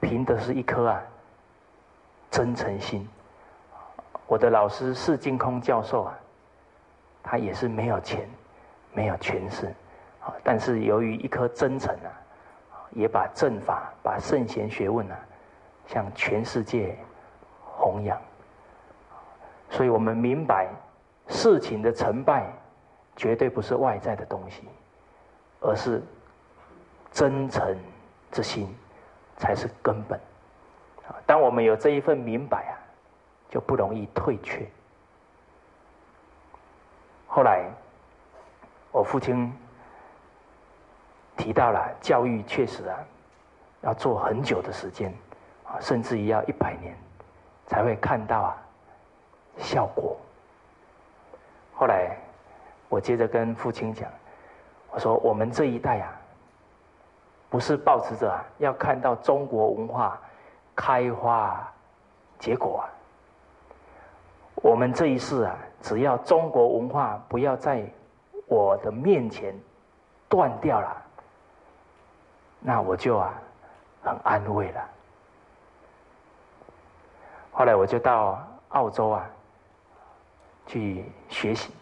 [0.00, 1.02] 凭的是一颗啊
[2.30, 3.06] 真诚心。
[4.26, 6.18] 我的老师释净空教授啊，
[7.22, 8.26] 他也是没有钱，
[8.94, 9.70] 没有权势，
[10.42, 12.10] 但是由于一颗真诚啊，
[12.90, 15.18] 也把正法、把圣贤学问啊，
[15.86, 16.96] 向全世界
[17.64, 18.20] 弘扬。
[19.70, 20.68] 所以我们明白，
[21.28, 22.46] 事情的成败
[23.16, 24.64] 绝对不是外在的东西。
[25.60, 26.00] 而是
[27.10, 27.76] 真诚
[28.30, 28.72] 之心
[29.36, 30.20] 才是根本。
[31.26, 32.78] 当我们有这一份明白啊，
[33.50, 34.64] 就不容易退却。
[37.26, 37.68] 后来，
[38.92, 39.52] 我父亲
[41.38, 42.98] 提到了教育确实啊，
[43.80, 45.14] 要做很久的时间
[45.64, 46.94] 啊，甚至于要一百年
[47.64, 48.56] 才会看到啊
[49.56, 50.14] 效果。
[51.74, 52.14] 后来，
[52.88, 54.10] 我接着跟父亲讲。
[54.90, 56.10] 我说：“我们这一代啊，
[57.50, 60.18] 不是抱持着要看到中国文化
[60.74, 61.70] 开花
[62.38, 62.82] 结果。
[64.56, 67.84] 我们这一世啊，只要中国文化不要在
[68.46, 69.54] 我的面前
[70.26, 70.96] 断掉了，
[72.60, 73.34] 那我就啊
[74.02, 74.88] 很安慰了。
[77.52, 79.26] 后来我就到澳洲啊
[80.66, 81.72] 去学习，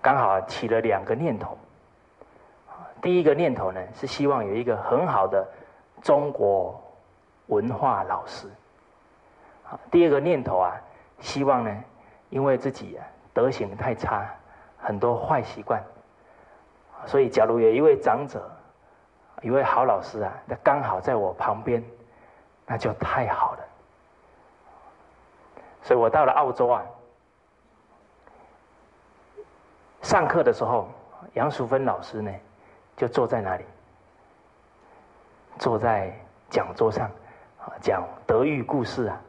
[0.00, 1.56] 刚好起了两个念头。”
[3.00, 5.46] 第一个念头呢，是希望有一个很好的
[6.02, 6.82] 中国
[7.46, 8.48] 文化老师。
[9.88, 10.74] 第二个念头啊，
[11.20, 11.84] 希望呢，
[12.28, 14.26] 因为自己啊德行太差，
[14.78, 15.80] 很多坏习惯，
[17.06, 18.50] 所以假如有一位长者，
[19.42, 21.84] 一位好老师啊，那刚好在我旁边，
[22.66, 23.64] 那就太好了。
[25.82, 26.82] 所以我到了澳洲啊，
[30.02, 30.88] 上课的时候，
[31.34, 32.32] 杨淑芬老师呢。
[32.98, 33.64] 就坐在那里，
[35.56, 36.12] 坐在
[36.50, 37.08] 讲桌上，
[37.60, 39.20] 啊，讲德育故事啊，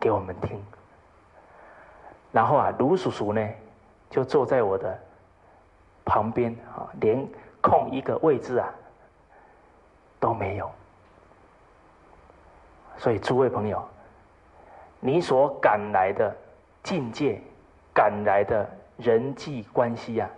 [0.00, 0.60] 给我们听。
[2.32, 3.48] 然后啊，卢叔叔呢，
[4.10, 4.98] 就坐在我的
[6.04, 7.24] 旁边啊，连
[7.60, 8.68] 空一个位置啊
[10.18, 10.70] 都没有。
[12.96, 13.86] 所以诸位朋友，
[15.00, 16.36] 你所赶来的
[16.82, 17.40] 境界，
[17.94, 20.28] 赶来的人际关系啊。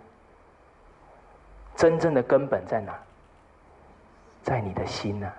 [1.75, 2.93] 真正的根本在哪？
[4.43, 5.31] 在你的心呐。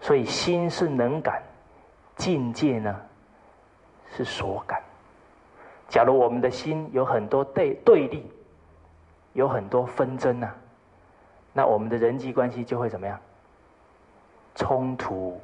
[0.00, 1.42] 所以心是能感，
[2.14, 2.94] 境界呢
[4.14, 4.80] 是所感。
[5.88, 8.30] 假如我们的心有很多对对立，
[9.32, 10.54] 有很多纷争呐，
[11.52, 13.18] 那我们的人际关系就会怎么样？
[14.58, 15.40] 冲突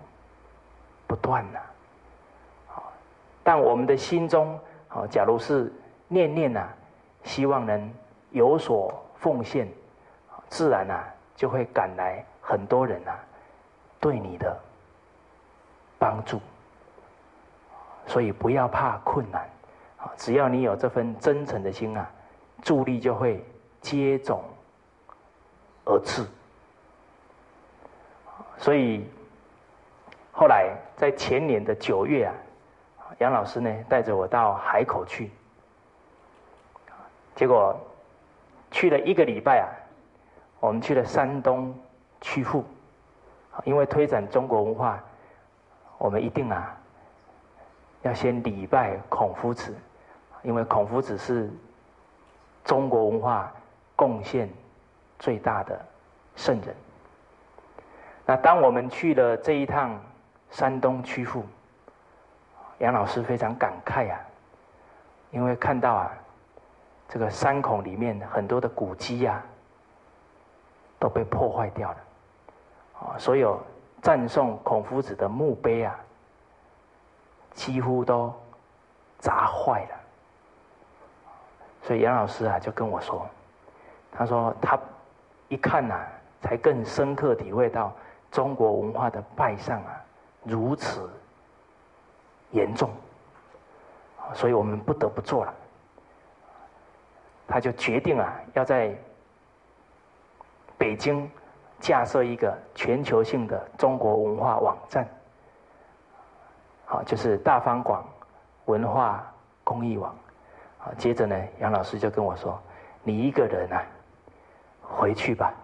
[1.06, 1.60] 不断呐。
[3.44, 4.58] 但我们的心中，
[4.88, 5.72] 啊，假如是
[6.08, 6.68] 念念呐，
[7.22, 7.90] 希望能
[8.30, 9.68] 有所奉献。
[10.48, 11.04] 自然啊，
[11.36, 13.18] 就会赶来很多人啊，
[14.00, 14.56] 对你的
[15.98, 16.40] 帮助。
[18.06, 19.48] 所以不要怕困难，
[19.98, 22.10] 啊，只要你有这份真诚的心啊，
[22.62, 23.44] 助力就会
[23.80, 24.40] 接踵
[25.84, 26.26] 而至。
[28.64, 29.04] 所以
[30.32, 32.32] 后来在前年的九月啊，
[33.18, 35.30] 杨老师呢带着我到海口去，
[37.34, 37.78] 结果
[38.70, 39.68] 去了一个礼拜啊。
[40.60, 41.78] 我们去了山东
[42.22, 42.64] 曲阜，
[43.64, 44.98] 因为推展中国文化，
[45.98, 46.74] 我们一定啊
[48.00, 49.76] 要先礼拜孔夫子，
[50.42, 51.52] 因为孔夫子是
[52.64, 53.52] 中国文化
[53.94, 54.48] 贡献
[55.18, 55.78] 最大的
[56.34, 56.74] 圣人。
[58.26, 60.00] 那当我们去了这一趟
[60.50, 61.44] 山东曲阜，
[62.78, 64.18] 杨老师非常感慨啊，
[65.30, 66.10] 因为看到啊
[67.08, 69.42] 这个山孔里面很多的古迹呀，
[70.98, 71.96] 都被破坏掉了，
[73.00, 73.60] 啊，所有
[74.00, 75.94] 赞颂孔夫子的墓碑啊，
[77.52, 78.34] 几乎都
[79.18, 79.96] 砸坏了。
[81.82, 83.28] 所以杨老师啊，就跟我说，
[84.10, 84.78] 他说他
[85.48, 85.94] 一看呐，
[86.40, 87.92] 才更深刻体会到
[88.34, 90.04] 中国文化的败丧啊，
[90.42, 91.08] 如此
[92.50, 92.90] 严重，
[94.32, 95.54] 所以我们不得不做了。
[97.46, 98.92] 他就决定啊，要在
[100.76, 101.30] 北京
[101.78, 105.06] 架设一个全球性的中国文化网站，
[106.86, 108.04] 好，就是大方广
[108.64, 109.24] 文化
[109.62, 110.12] 公益网。
[110.78, 112.60] 好，接着呢，杨老师就跟我说
[113.04, 113.80] ：“你一个人啊，
[114.82, 115.54] 回去吧。”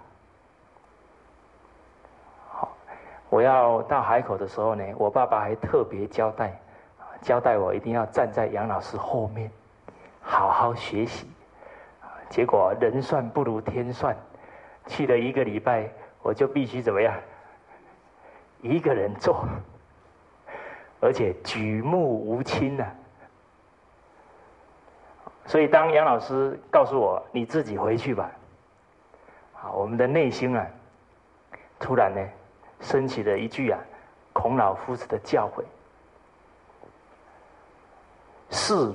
[2.53, 2.77] 好，
[3.31, 6.61] 我要到海口的时候呢，我爸爸还特别交代，
[7.22, 9.51] 交代我一定要站在杨老师后面，
[10.20, 11.26] 好好学习。
[12.28, 14.16] 结果人算不如天算，
[14.87, 15.89] 去了一个礼拜，
[16.22, 17.14] 我就必须怎么样？
[18.62, 19.47] 一个人做，
[21.01, 22.85] 而且举目无亲呐。
[25.47, 28.31] 所以当杨老师告诉我你自己回去吧，
[29.55, 30.66] 啊，我们的内心啊，
[31.78, 32.20] 突然呢，
[32.81, 33.78] 升起了一句啊，
[34.33, 35.62] 孔老夫子的教诲：
[38.51, 38.93] 事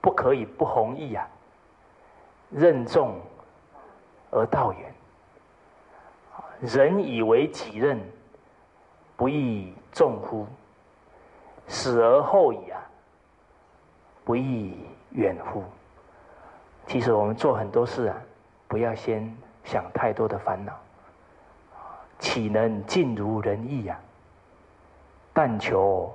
[0.00, 1.28] 不可以不弘毅啊。
[2.50, 3.20] 任重
[4.30, 4.94] 而道远，
[6.60, 8.00] 人以为己任，
[9.18, 10.46] 不亦重乎？
[11.66, 12.80] 死而后已啊，
[14.24, 15.62] 不亦远乎？
[16.86, 18.16] 其实我们做很多事啊，
[18.66, 19.30] 不要先
[19.64, 20.72] 想太多的烦恼，
[22.18, 23.98] 岂能尽如人意呀？
[25.32, 26.12] 但求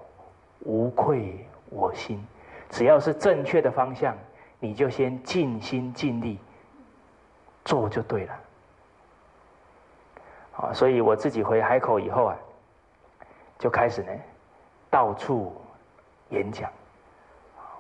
[0.60, 2.26] 无愧我心，
[2.70, 4.16] 只要是正确的方向。
[4.60, 6.40] 你就先尽心尽力
[7.66, 8.40] 做就对了，
[10.56, 12.38] 啊，所以我自己回海口以后啊，
[13.60, 14.12] 就开始呢
[14.90, 15.54] 到处
[16.30, 16.72] 演讲。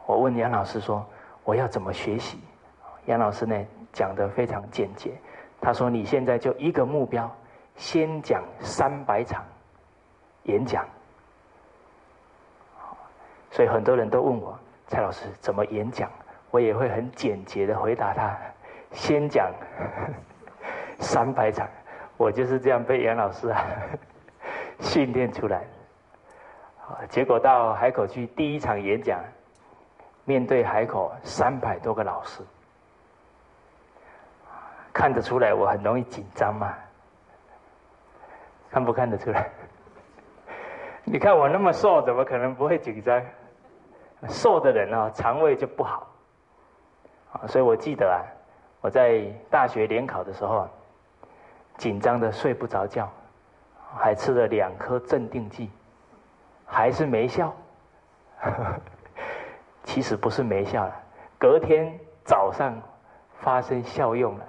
[0.05, 1.05] 我问杨老师说
[1.45, 2.37] 我要怎么学习？
[3.05, 5.13] 杨老师呢讲的非常简洁，
[5.61, 7.33] 他说你现在就一个目标，
[7.75, 9.43] 先讲三百场
[10.43, 10.85] 演讲。
[13.51, 14.57] 所以很多人都问我
[14.87, 16.09] 蔡老师怎么演讲？
[16.51, 18.37] 我也会很简洁的回答他，
[18.91, 19.51] 先讲
[20.99, 21.67] 三百场，
[22.15, 23.65] 我就是这样被杨老师啊
[24.79, 25.65] 训练出来。
[27.09, 29.19] 结果到海口去第一场演讲，
[30.25, 32.43] 面对海口三百多个老师，
[34.93, 36.75] 看得出来我很容易紧张嘛？
[38.73, 39.47] 看不看得出来？
[41.05, 43.21] 你看我那么瘦，怎么可能不会紧张？
[44.27, 46.07] 瘦的人啊，肠胃就不好。
[47.33, 48.17] 啊，所以我记得啊，
[48.81, 50.67] 我在大学联考的时候，
[51.77, 53.07] 紧张的睡不着觉，
[53.95, 55.69] 还吃了两颗镇定剂，
[56.65, 57.53] 还是没效。
[59.83, 60.95] 其实不是没效了，
[61.37, 61.93] 隔天
[62.23, 62.73] 早上
[63.35, 64.45] 发生效用了。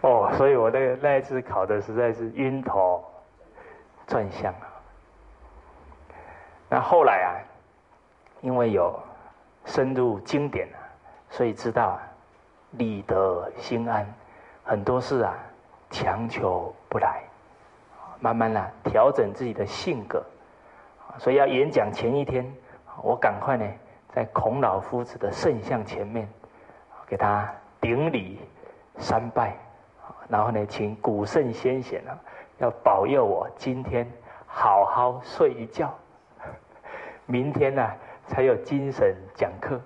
[0.00, 3.04] 哦，所以我那个那一次考的实在是晕头
[4.06, 4.66] 转向啊。
[6.68, 7.30] 那后来啊，
[8.40, 8.98] 因为有。
[9.64, 10.80] 深入经典啊，
[11.28, 12.00] 所以知道
[12.70, 14.06] 理得心安，
[14.64, 15.36] 很多事啊
[15.90, 17.22] 强求不来，
[18.18, 20.24] 慢慢的调整自己的性格，
[21.18, 22.50] 所以要演讲前一天，
[23.02, 23.66] 我赶快呢
[24.14, 26.26] 在孔老夫子的圣像前面
[27.06, 27.46] 给他
[27.78, 28.40] 顶礼
[28.96, 29.54] 三拜，
[30.28, 32.18] 然后呢请古圣先贤啊
[32.58, 34.10] 要保佑我今天
[34.46, 35.92] 好好睡一觉，
[37.26, 37.90] 明天呢。
[38.30, 39.80] 才有精神讲课，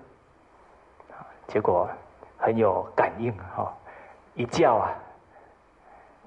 [1.47, 1.89] 结果
[2.37, 3.73] 很有感应哈，
[4.33, 4.93] 一觉啊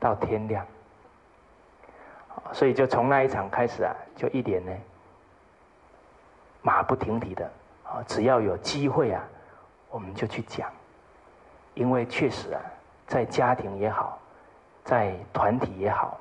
[0.01, 0.67] 到天亮，
[2.55, 4.73] 所以就从那一场开始啊，就一点呢
[6.62, 7.45] 马不停蹄的
[7.85, 9.23] 啊，只要有机会啊，
[9.91, 10.73] 我们就去讲，
[11.75, 12.62] 因为确实啊，
[13.07, 14.18] 在家庭也好，
[14.84, 16.18] 在团体也好，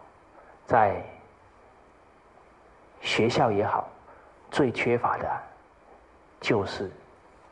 [0.66, 1.04] 在
[3.02, 3.88] 学校也好，
[4.52, 5.28] 最缺乏的。
[6.42, 6.92] 就是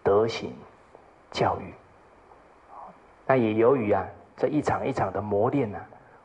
[0.04, 0.54] 德行
[1.32, 1.74] 教育，
[3.26, 4.06] 那也由于啊
[4.38, 5.80] 这一场一场的磨练呢，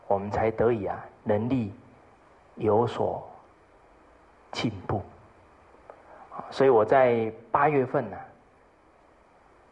[0.06, 1.72] 我们才得以啊能力
[2.56, 3.26] 有所
[4.52, 5.00] 进步。
[6.50, 8.16] 所以我在八月份呢，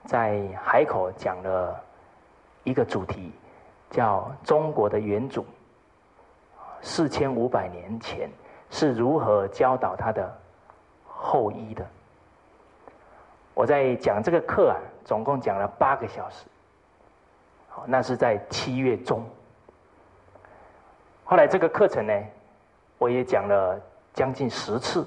[0.06, 1.78] 在海口讲了
[2.66, 3.32] 一个主题，
[3.90, 5.46] 叫中国的元祖
[6.82, 8.28] 四千五百年前
[8.70, 10.36] 是如何教导他的
[11.06, 11.86] 后裔的。
[13.54, 16.44] 我在讲这个课啊，总共讲了八个小时。
[17.68, 19.24] 好，那是在七月中。
[21.24, 22.12] 后来这个课程呢，
[22.98, 23.80] 我也讲了
[24.12, 25.06] 将近十次。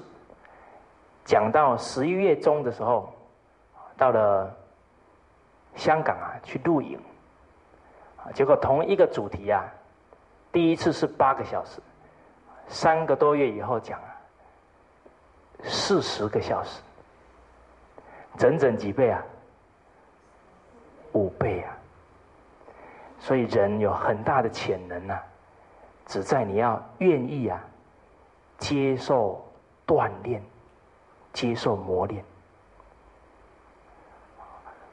[1.26, 3.12] 讲到十一月中的时候，
[3.98, 4.50] 到了
[5.76, 7.04] 香港啊去录影，啊，
[8.34, 9.64] 结果同一个主题啊，
[10.52, 11.80] 第一次是八个小时，
[12.68, 14.16] 三个多月以后讲啊，
[15.64, 16.80] 四十个小时。
[18.38, 19.22] 整整几倍啊？
[21.12, 21.76] 五倍啊！
[23.18, 25.18] 所以人有很大的潜能呐，
[26.06, 27.60] 只在你要愿意啊，
[28.56, 29.44] 接受
[29.86, 30.40] 锻炼，
[31.32, 32.24] 接受磨练。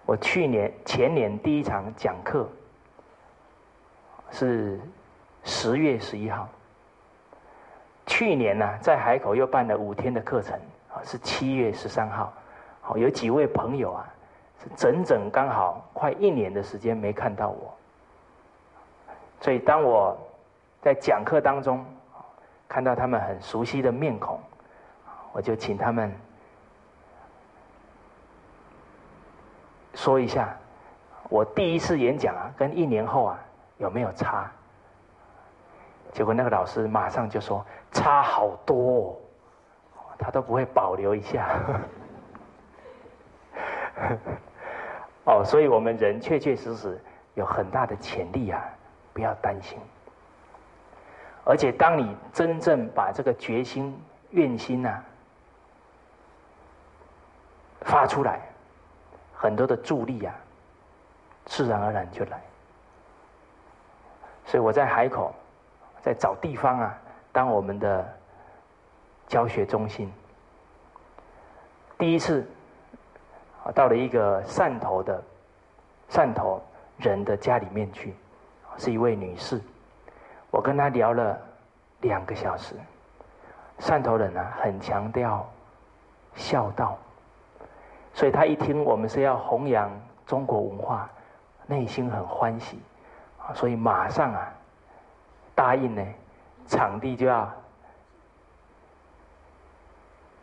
[0.05, 2.49] 我去年前年第一场讲课
[4.32, 4.80] 是
[5.43, 6.47] 十月十一号，
[8.05, 10.59] 去年呢在海口又办了五天的课程
[10.93, 12.32] 啊，是七月十三号。
[12.82, 14.07] 好有几位朋友啊，
[14.63, 17.75] 是整整刚好快一年的时间没看到我，
[19.41, 20.17] 所以当我
[20.82, 21.86] 在讲课当中
[22.67, 24.39] 看到他们很熟悉的面孔，
[25.34, 26.09] 我就请他们
[29.93, 30.55] 说一下，
[31.30, 33.39] 我第一次演讲啊，跟一年后啊
[33.78, 34.51] 有没有差？
[36.13, 39.19] 结果那个老师马上就说差好多，
[40.17, 41.59] 他都不会保留一下。
[45.25, 46.99] 哦，所以我们人确确实实
[47.36, 48.63] 有很大的潜力啊，
[49.13, 49.78] 不要担心。
[51.43, 53.95] 而且，当你真正把这个决心、
[54.32, 55.03] 愿心呐
[57.82, 58.41] 发出来，
[59.34, 60.34] 很多的助力啊，
[61.45, 62.41] 自然而然就来。
[64.48, 65.32] 所以我在海口
[66.02, 66.98] 在找地方啊，
[67.32, 68.04] 当我们的
[69.28, 70.12] 教学中心，
[72.00, 72.43] 第一次。
[73.76, 75.22] 到了一个汕头的
[76.10, 76.64] 汕头
[76.95, 78.16] 人的家里面去，
[78.78, 79.62] 是一位女士。
[80.50, 81.38] 我跟她聊了
[82.00, 82.76] 两个小时。
[83.78, 85.45] 汕头人呢，很强调
[86.34, 86.98] 孝道，
[88.14, 89.91] 所以他一听我们是要弘扬
[90.26, 91.10] 中国文化，
[91.66, 92.80] 内心很欢喜，
[93.54, 94.54] 所以马上啊
[95.56, 96.06] 答应呢，
[96.68, 97.52] 场地就要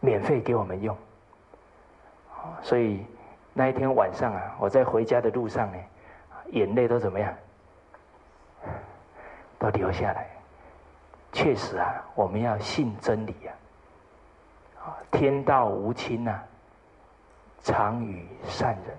[0.01, 0.97] 免费给我们用。
[2.63, 3.05] 所以
[3.53, 5.79] 那一天晚上啊，我在回家的路上呢，
[6.51, 7.35] 眼泪都怎么样？
[9.59, 10.29] 都流下来。
[11.33, 13.53] 确实啊，我们要信真理呀。
[14.85, 16.41] 啊，天道无亲呐，
[17.63, 18.97] 常与善人。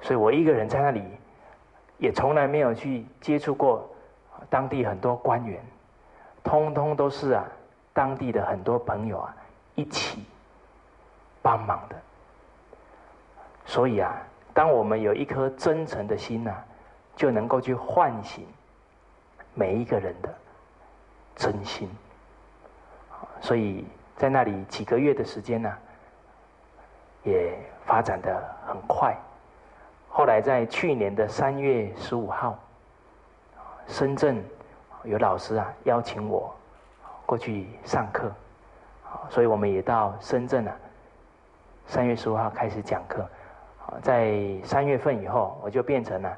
[0.00, 1.17] 所以我一个人在那里，
[1.98, 3.88] 也从来没有去接触过
[4.48, 5.62] 当地很多官员，
[6.42, 7.44] 通通都是啊，
[7.92, 9.36] 当地的很多朋友啊
[9.74, 10.24] 一起。
[11.40, 11.96] 帮忙的，
[13.64, 14.20] 所以啊，
[14.52, 16.52] 当我们有一颗真诚的心呐，
[17.16, 18.44] 就能够去唤醒
[19.54, 20.34] 每一个人的
[21.36, 21.88] 真心。
[23.40, 23.86] 所以
[24.16, 25.72] 在那里几个月的时间呢，
[27.22, 29.16] 也发展的很快。
[30.18, 32.58] 后来在去年的三月十五号，
[33.86, 34.42] 深圳
[35.04, 36.52] 有老师啊邀请我
[37.24, 38.28] 过去上课，
[39.30, 40.76] 所以我们也到深圳啊。
[41.86, 43.24] 三月十五号开始讲课，
[44.02, 46.36] 在三月份以后，我就变成了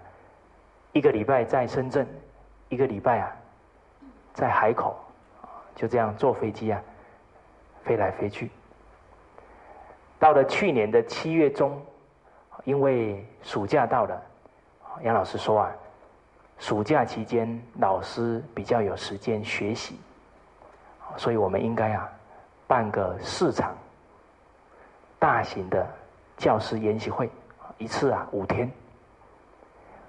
[0.92, 2.06] 一个礼拜在深圳，
[2.68, 3.34] 一个礼拜啊
[4.34, 4.94] 在海口，
[5.74, 6.78] 就这样坐飞机啊
[7.82, 8.50] 飞来飞去。
[10.18, 11.80] 到了去年的七月中，
[12.64, 14.22] 因为暑假到了，
[15.02, 15.70] 杨老师说啊，
[16.58, 19.98] 暑假期间老师比较有时间学习，
[21.16, 22.10] 所以我们应该啊
[22.66, 23.74] 办个市场。
[25.18, 25.86] 大型的
[26.38, 27.30] 教师研习会，
[27.76, 28.70] 一次啊五天，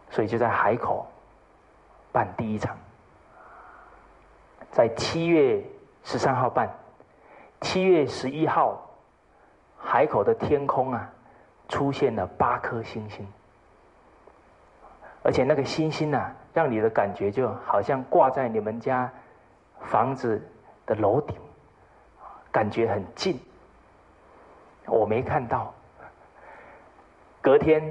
[0.09, 1.05] 所以就在海口
[2.13, 2.77] 办第一场，
[4.71, 5.61] 在七月
[6.03, 6.69] 十三号办，
[7.59, 8.89] 七月十一号，
[9.77, 11.11] 海口的天空啊
[11.71, 13.25] 出现了八颗星星，
[15.23, 19.09] 而且那个星星啊，让你的感觉就好像挂在你们家
[19.79, 20.45] 房子
[20.85, 21.33] 的楼顶，
[22.51, 23.39] 感觉很近。
[24.85, 25.73] 我没看到。
[27.41, 27.81] 隔天，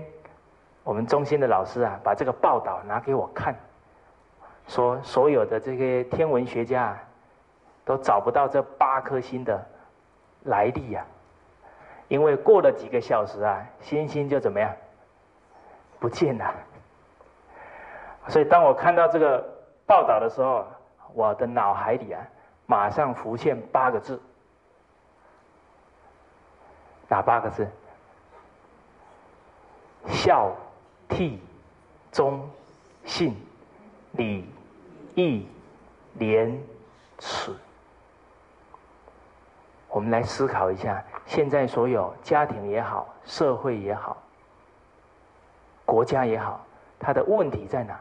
[0.85, 3.57] 我们中心的老师啊，把这个报道拿给我看，
[4.69, 6.95] 说所有的这些天文学家
[7.87, 9.67] 都找不到这八颗星的
[10.43, 11.03] 来历呀，
[12.11, 14.75] 因为过了几个小时啊，星星就怎么样
[16.01, 16.53] 不见了。
[18.27, 19.39] 所以当我看到这个
[19.87, 20.67] 报道的时候，
[21.15, 22.21] 我的脑海里啊，
[22.67, 24.21] 马上浮现八个字。
[27.07, 27.69] 哪八个字？
[30.09, 30.51] 孝、
[31.09, 31.39] 悌、
[32.11, 32.51] 忠、
[33.05, 33.37] 信、
[34.13, 34.53] 礼、
[35.15, 35.47] 义、
[36.15, 36.61] 廉、
[37.19, 37.55] 耻。
[39.89, 44.17] 我们来思考一下，现在所有家庭也好，社会也好，
[45.87, 46.61] 国家也好，
[46.99, 48.01] 它的问题在哪？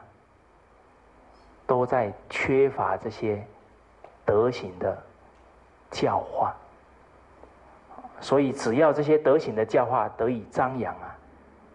[1.68, 3.46] 都在缺乏这些
[4.26, 4.98] 德行的
[5.92, 6.56] 教化。
[8.20, 11.16] 所以，只要这些德行的教化得以张扬啊，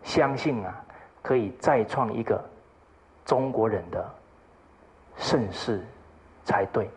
[0.02, 0.84] 相信啊，
[1.22, 2.44] 可以再创一个
[3.24, 4.04] 中国人的
[5.16, 5.86] 盛世
[6.42, 6.90] 才对。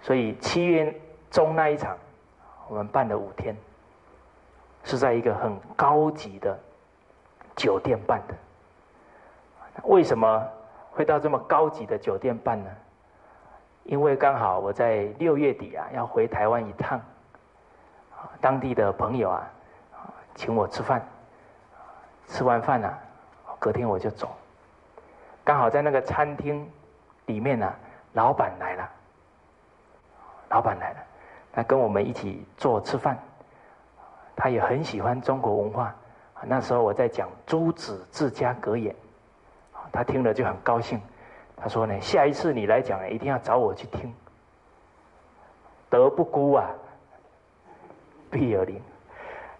[0.00, 0.98] 所以七月
[1.30, 1.94] 中那一场，
[2.70, 3.56] 我们办了五天，
[4.84, 6.56] 是在一个很高级的
[7.56, 8.34] 酒店办的。
[9.82, 10.48] 为什么
[10.92, 12.70] 会到这么高级的酒店办呢？
[13.82, 17.00] 因为刚好我在六月底啊要回台湾一趟，
[18.40, 19.50] 当地的朋友啊
[20.36, 21.04] 请我吃饭，
[22.28, 22.88] 吃完饭呢，
[23.58, 24.30] 隔天我就走。
[25.42, 26.70] 刚好在那个餐厅
[27.26, 27.74] 里面呢，
[28.12, 28.88] 老板来了。
[30.50, 30.98] 老板来了，
[31.52, 33.18] 他跟我们一起做吃饭。
[34.36, 35.94] 他也很喜欢中国文化。
[36.42, 38.94] 那时候我在讲《朱子治家格言》，
[39.92, 40.98] 他听了就很高兴。
[41.54, 44.10] 他说呢，下一次你来讲，一定要找我去听。
[45.90, 46.70] 德不孤啊，
[48.30, 48.80] 必有邻。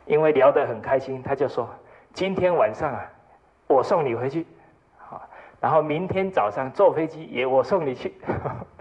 [0.07, 1.68] 因为聊得很开心，他就说：
[2.14, 3.07] 今天晚上啊，
[3.66, 4.47] 我送你回去。
[4.97, 5.20] 好，
[5.61, 8.14] 然后明天早上坐飞机也我送你去。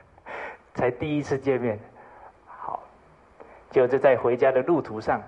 [0.76, 1.78] 才第一次见面。
[3.72, 5.22] 就是在回家的路途上，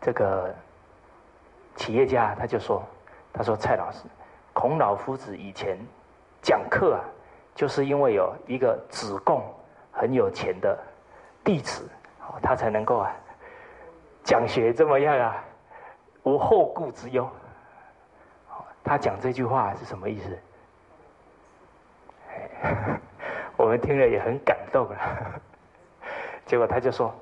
[0.00, 0.54] 这个
[1.76, 2.82] 企业家他就说
[3.32, 4.04] ：“他说蔡老师，
[4.52, 5.78] 孔老夫子以前
[6.40, 7.04] 讲课啊，
[7.54, 9.42] 就是因为有一个子贡
[9.90, 10.78] 很有钱的
[11.42, 11.88] 弟子，
[12.40, 13.12] 他才能够啊
[14.22, 15.44] 讲学这么样啊，
[16.22, 17.28] 无后顾之忧。”
[18.82, 20.38] 他讲这句话是什么意思？
[23.56, 24.96] 我们听了也很感动啊。
[26.50, 27.14] 结果他就说：“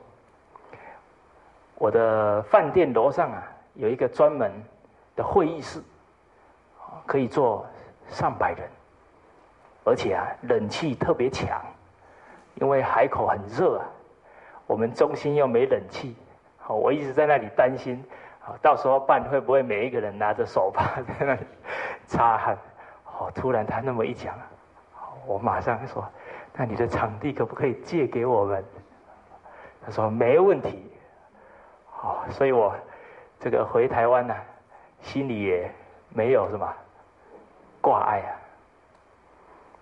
[1.76, 4.51] 我的饭店楼上啊，有一个专门
[5.14, 5.83] 的会议室，
[7.05, 7.66] 可以坐
[8.09, 8.66] 上百人，
[9.85, 11.61] 而且啊，冷气特别强，
[12.55, 13.85] 因为海口很热啊，
[14.66, 16.16] 我们中心又没冷气，
[16.57, 18.03] 好，我一直在那里担心，
[18.41, 21.43] 好，到时候办会不会每一个人拿着手帕在那里
[22.07, 22.57] 擦汗？
[23.05, 24.35] 好，突然他那么一讲，
[25.26, 26.03] 我马上说：
[26.55, 28.64] 那你的场地可不可以借给我们？”
[29.89, 30.86] 他说没问题，
[31.86, 32.76] 好，所以我
[33.41, 34.36] 这个回台湾呢，
[35.01, 35.74] 心里也
[36.11, 36.70] 没有什么
[37.80, 38.30] 挂碍啊。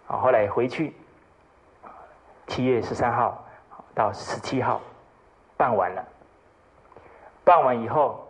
[0.06, 0.94] 啊，后来回去，
[2.46, 3.44] 七月十三号
[3.96, 4.80] 到十七号
[5.56, 6.04] 办完了，
[7.42, 8.24] 办完以后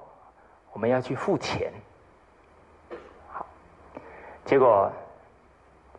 [0.73, 1.71] 我们要去付钱，
[3.31, 3.45] 好，
[4.47, 4.91] 结果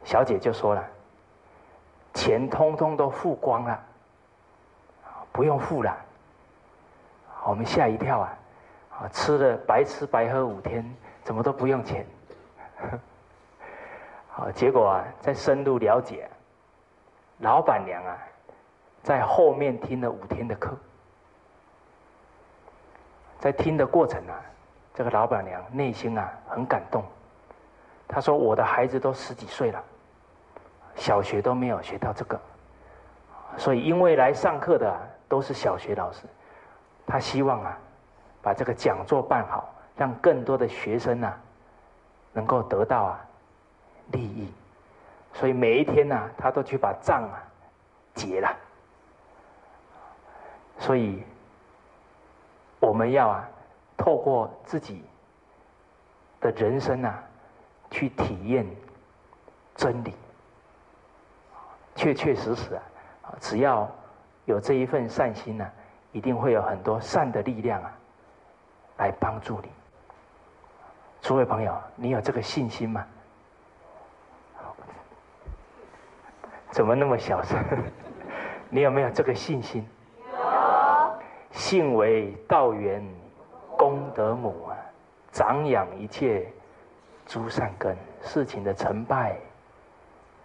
[0.04, 0.84] 小姐就说了，
[2.16, 3.84] 钱通通都付光了。
[5.38, 5.96] 不用付了，
[7.46, 8.38] 我们吓一跳啊！
[8.90, 10.84] 啊，吃了白吃白喝五天，
[11.24, 12.04] 怎么都不用钱？
[14.32, 16.28] 好， 结果啊，在深入了解，
[17.38, 18.18] 老板娘啊，
[19.04, 20.76] 在后面听了五天的课，
[23.38, 24.42] 在听的过程啊，
[24.96, 27.04] 这个老板娘内心啊很感动。
[28.08, 29.84] 她说：“我的孩子都十几岁了，
[30.96, 32.42] 小学都没有学到这个，
[33.56, 34.98] 所以因为来上课的。”
[35.30, 36.24] 都是小学老师，
[37.06, 37.78] 他希望啊，
[38.42, 41.38] 把这个讲座办好，让更多的学生啊，
[42.32, 43.20] 能够得到啊
[44.12, 44.50] 利益，
[45.34, 47.44] 所以每一天呢，他都去把账啊
[48.14, 48.56] 结了。
[50.80, 51.24] 所以
[52.80, 53.50] 我们要啊，
[53.98, 55.04] 透过自己
[56.40, 57.22] 的人生啊，
[57.92, 58.66] 去体验
[59.76, 60.14] 真理，
[61.96, 63.90] 确确实实啊，只要。
[64.48, 65.70] 有这一份善心呢，
[66.14, 67.92] 一定会有很多善的力量啊，
[68.98, 69.70] 来帮助你。
[71.22, 73.06] 诸位朋友，你有这个信心吗？
[76.72, 77.62] 怎么那么小声？
[78.72, 79.86] 你有没有这个信心？
[80.32, 81.20] 有。
[81.52, 83.06] 信为道源，
[83.78, 84.78] 功德母啊，
[85.34, 86.48] 长养一切
[87.26, 87.98] 诸善根。
[88.22, 89.36] 事情的成败，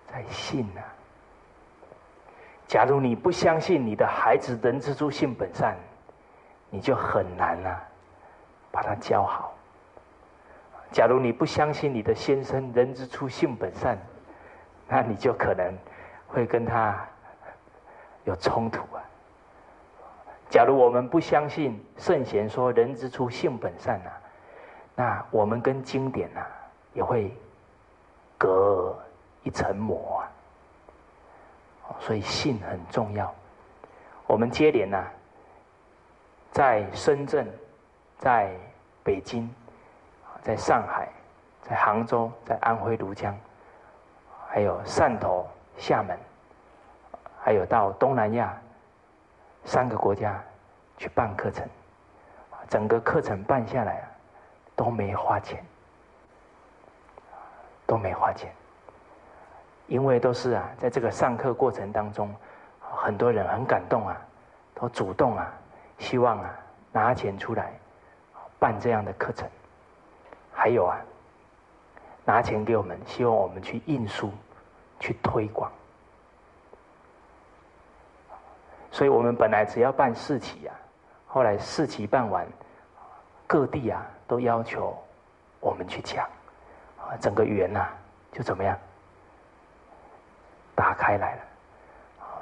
[0.08, 0.82] 在信啊。
[2.72, 5.76] 假如你不相信你的孩子人之初性本善，
[6.70, 7.78] 你就很难啊，
[8.70, 9.52] 把他教好。
[10.90, 13.98] 假如你不相信你的先生人之初性本善，
[14.88, 15.76] 那你就可能
[16.26, 16.98] 会跟他
[18.24, 19.04] 有冲突啊。
[20.48, 24.10] 假如我们不相信圣贤说“人之初，性本善”呐，
[24.96, 26.40] 那我们跟经典呐
[26.94, 27.36] 也会
[28.38, 28.98] 隔
[29.42, 30.32] 一层膜啊。
[32.00, 33.32] 所以信很重要。
[34.26, 35.04] 我们接连呐，
[36.50, 37.46] 在深圳、
[38.18, 38.54] 在
[39.04, 39.52] 北京、
[40.42, 41.08] 在上海、
[41.60, 43.36] 在杭州、在安徽庐江，
[44.48, 46.18] 还有汕头、厦门，
[47.42, 48.56] 还有到东南亚
[49.64, 50.42] 三个国家
[50.96, 51.68] 去办课程，
[52.68, 54.08] 整个课程办下来啊
[54.74, 55.64] 都没花钱，
[57.86, 58.52] 都没花钱。
[59.92, 62.34] 因为都是啊，在这个上课过程当中，
[62.80, 64.16] 很多人很感动啊，
[64.74, 65.52] 都主动啊，
[65.98, 66.50] 希望啊
[66.92, 67.78] 拿钱出来
[68.58, 69.46] 办这样的课程，
[70.50, 70.96] 还有啊
[72.24, 74.32] 拿钱给我们，希望我们去印书、
[74.98, 75.70] 去推广。
[78.90, 80.74] 所以我们本来只要办四期啊，
[81.26, 82.46] 后来四期办完，
[83.46, 84.96] 各地啊都要求
[85.60, 86.24] 我们去讲，
[86.96, 87.86] 啊整个园呐
[88.32, 88.74] 就怎么样？
[90.74, 91.42] 打开来了，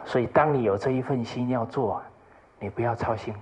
[0.05, 2.03] 所以当你有这一份心要做，
[2.59, 3.35] 你不要操心，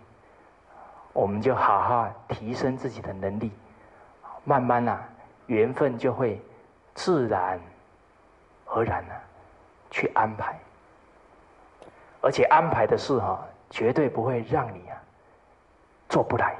[1.13, 3.53] 我们就好好提升自己的能力，
[4.45, 5.03] 慢慢啊，
[5.47, 6.41] 缘分就会
[6.95, 7.61] 自然
[8.67, 9.15] 而然的
[9.91, 10.59] 去安排，
[12.23, 14.97] 而且安排的事哈，绝对不会让你啊
[16.09, 16.57] 做不来。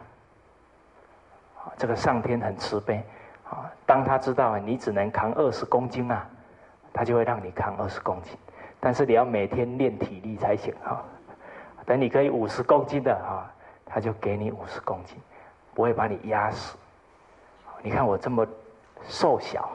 [1.77, 3.03] 这个上天很慈悲
[3.49, 6.29] 啊，当他知道你只能扛二十公斤啊。
[6.99, 8.37] 他就会让你扛二十公斤，
[8.81, 11.01] 但是你要每天练体力才行哈。
[11.87, 13.49] 等你可以五十公斤的哈，
[13.87, 15.17] 他就给你五十公斤，
[15.75, 16.77] 不会把你压死。
[17.83, 18.45] 你看我这么
[19.05, 19.71] 瘦小，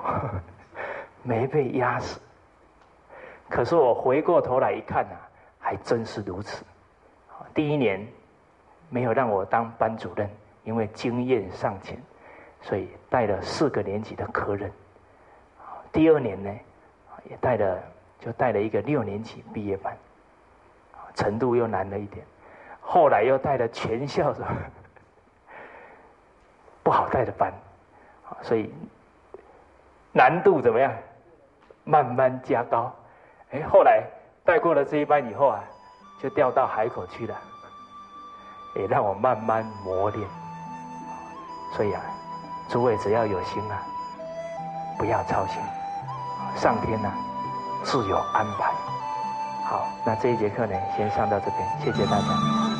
[1.21, 2.19] 没被压死。
[3.49, 5.15] 可是我回过头来一看呐，
[5.59, 6.65] 还真是如此。
[7.53, 8.05] 第一年
[8.89, 10.29] 没有让我当班主任，
[10.65, 11.97] 因为经验尚浅，
[12.59, 14.69] 所以带了四个年级的科任。
[15.89, 16.53] 第二年呢？
[17.29, 17.79] 也带了，
[18.19, 19.95] 就带了一个六年级毕业班，
[21.15, 22.25] 程度又难了一点。
[22.81, 24.45] 后来又带了全校的
[26.83, 27.53] 不好带的班，
[28.41, 28.73] 所以
[30.11, 30.91] 难度怎么样？
[31.85, 32.93] 慢慢加高。
[33.51, 34.03] 哎，后来
[34.43, 35.63] 带过了这一班以后啊，
[36.21, 37.37] 就调到海口去了，
[38.75, 40.27] 也让我慢慢磨练。
[41.73, 42.01] 所以啊，
[42.69, 43.81] 诸位只要有心啊，
[44.97, 45.61] 不要操心。
[46.55, 47.11] 上天呢，
[47.83, 48.71] 自有安排。
[49.65, 52.72] 好，那这一节课呢，先上到这边，谢谢大家。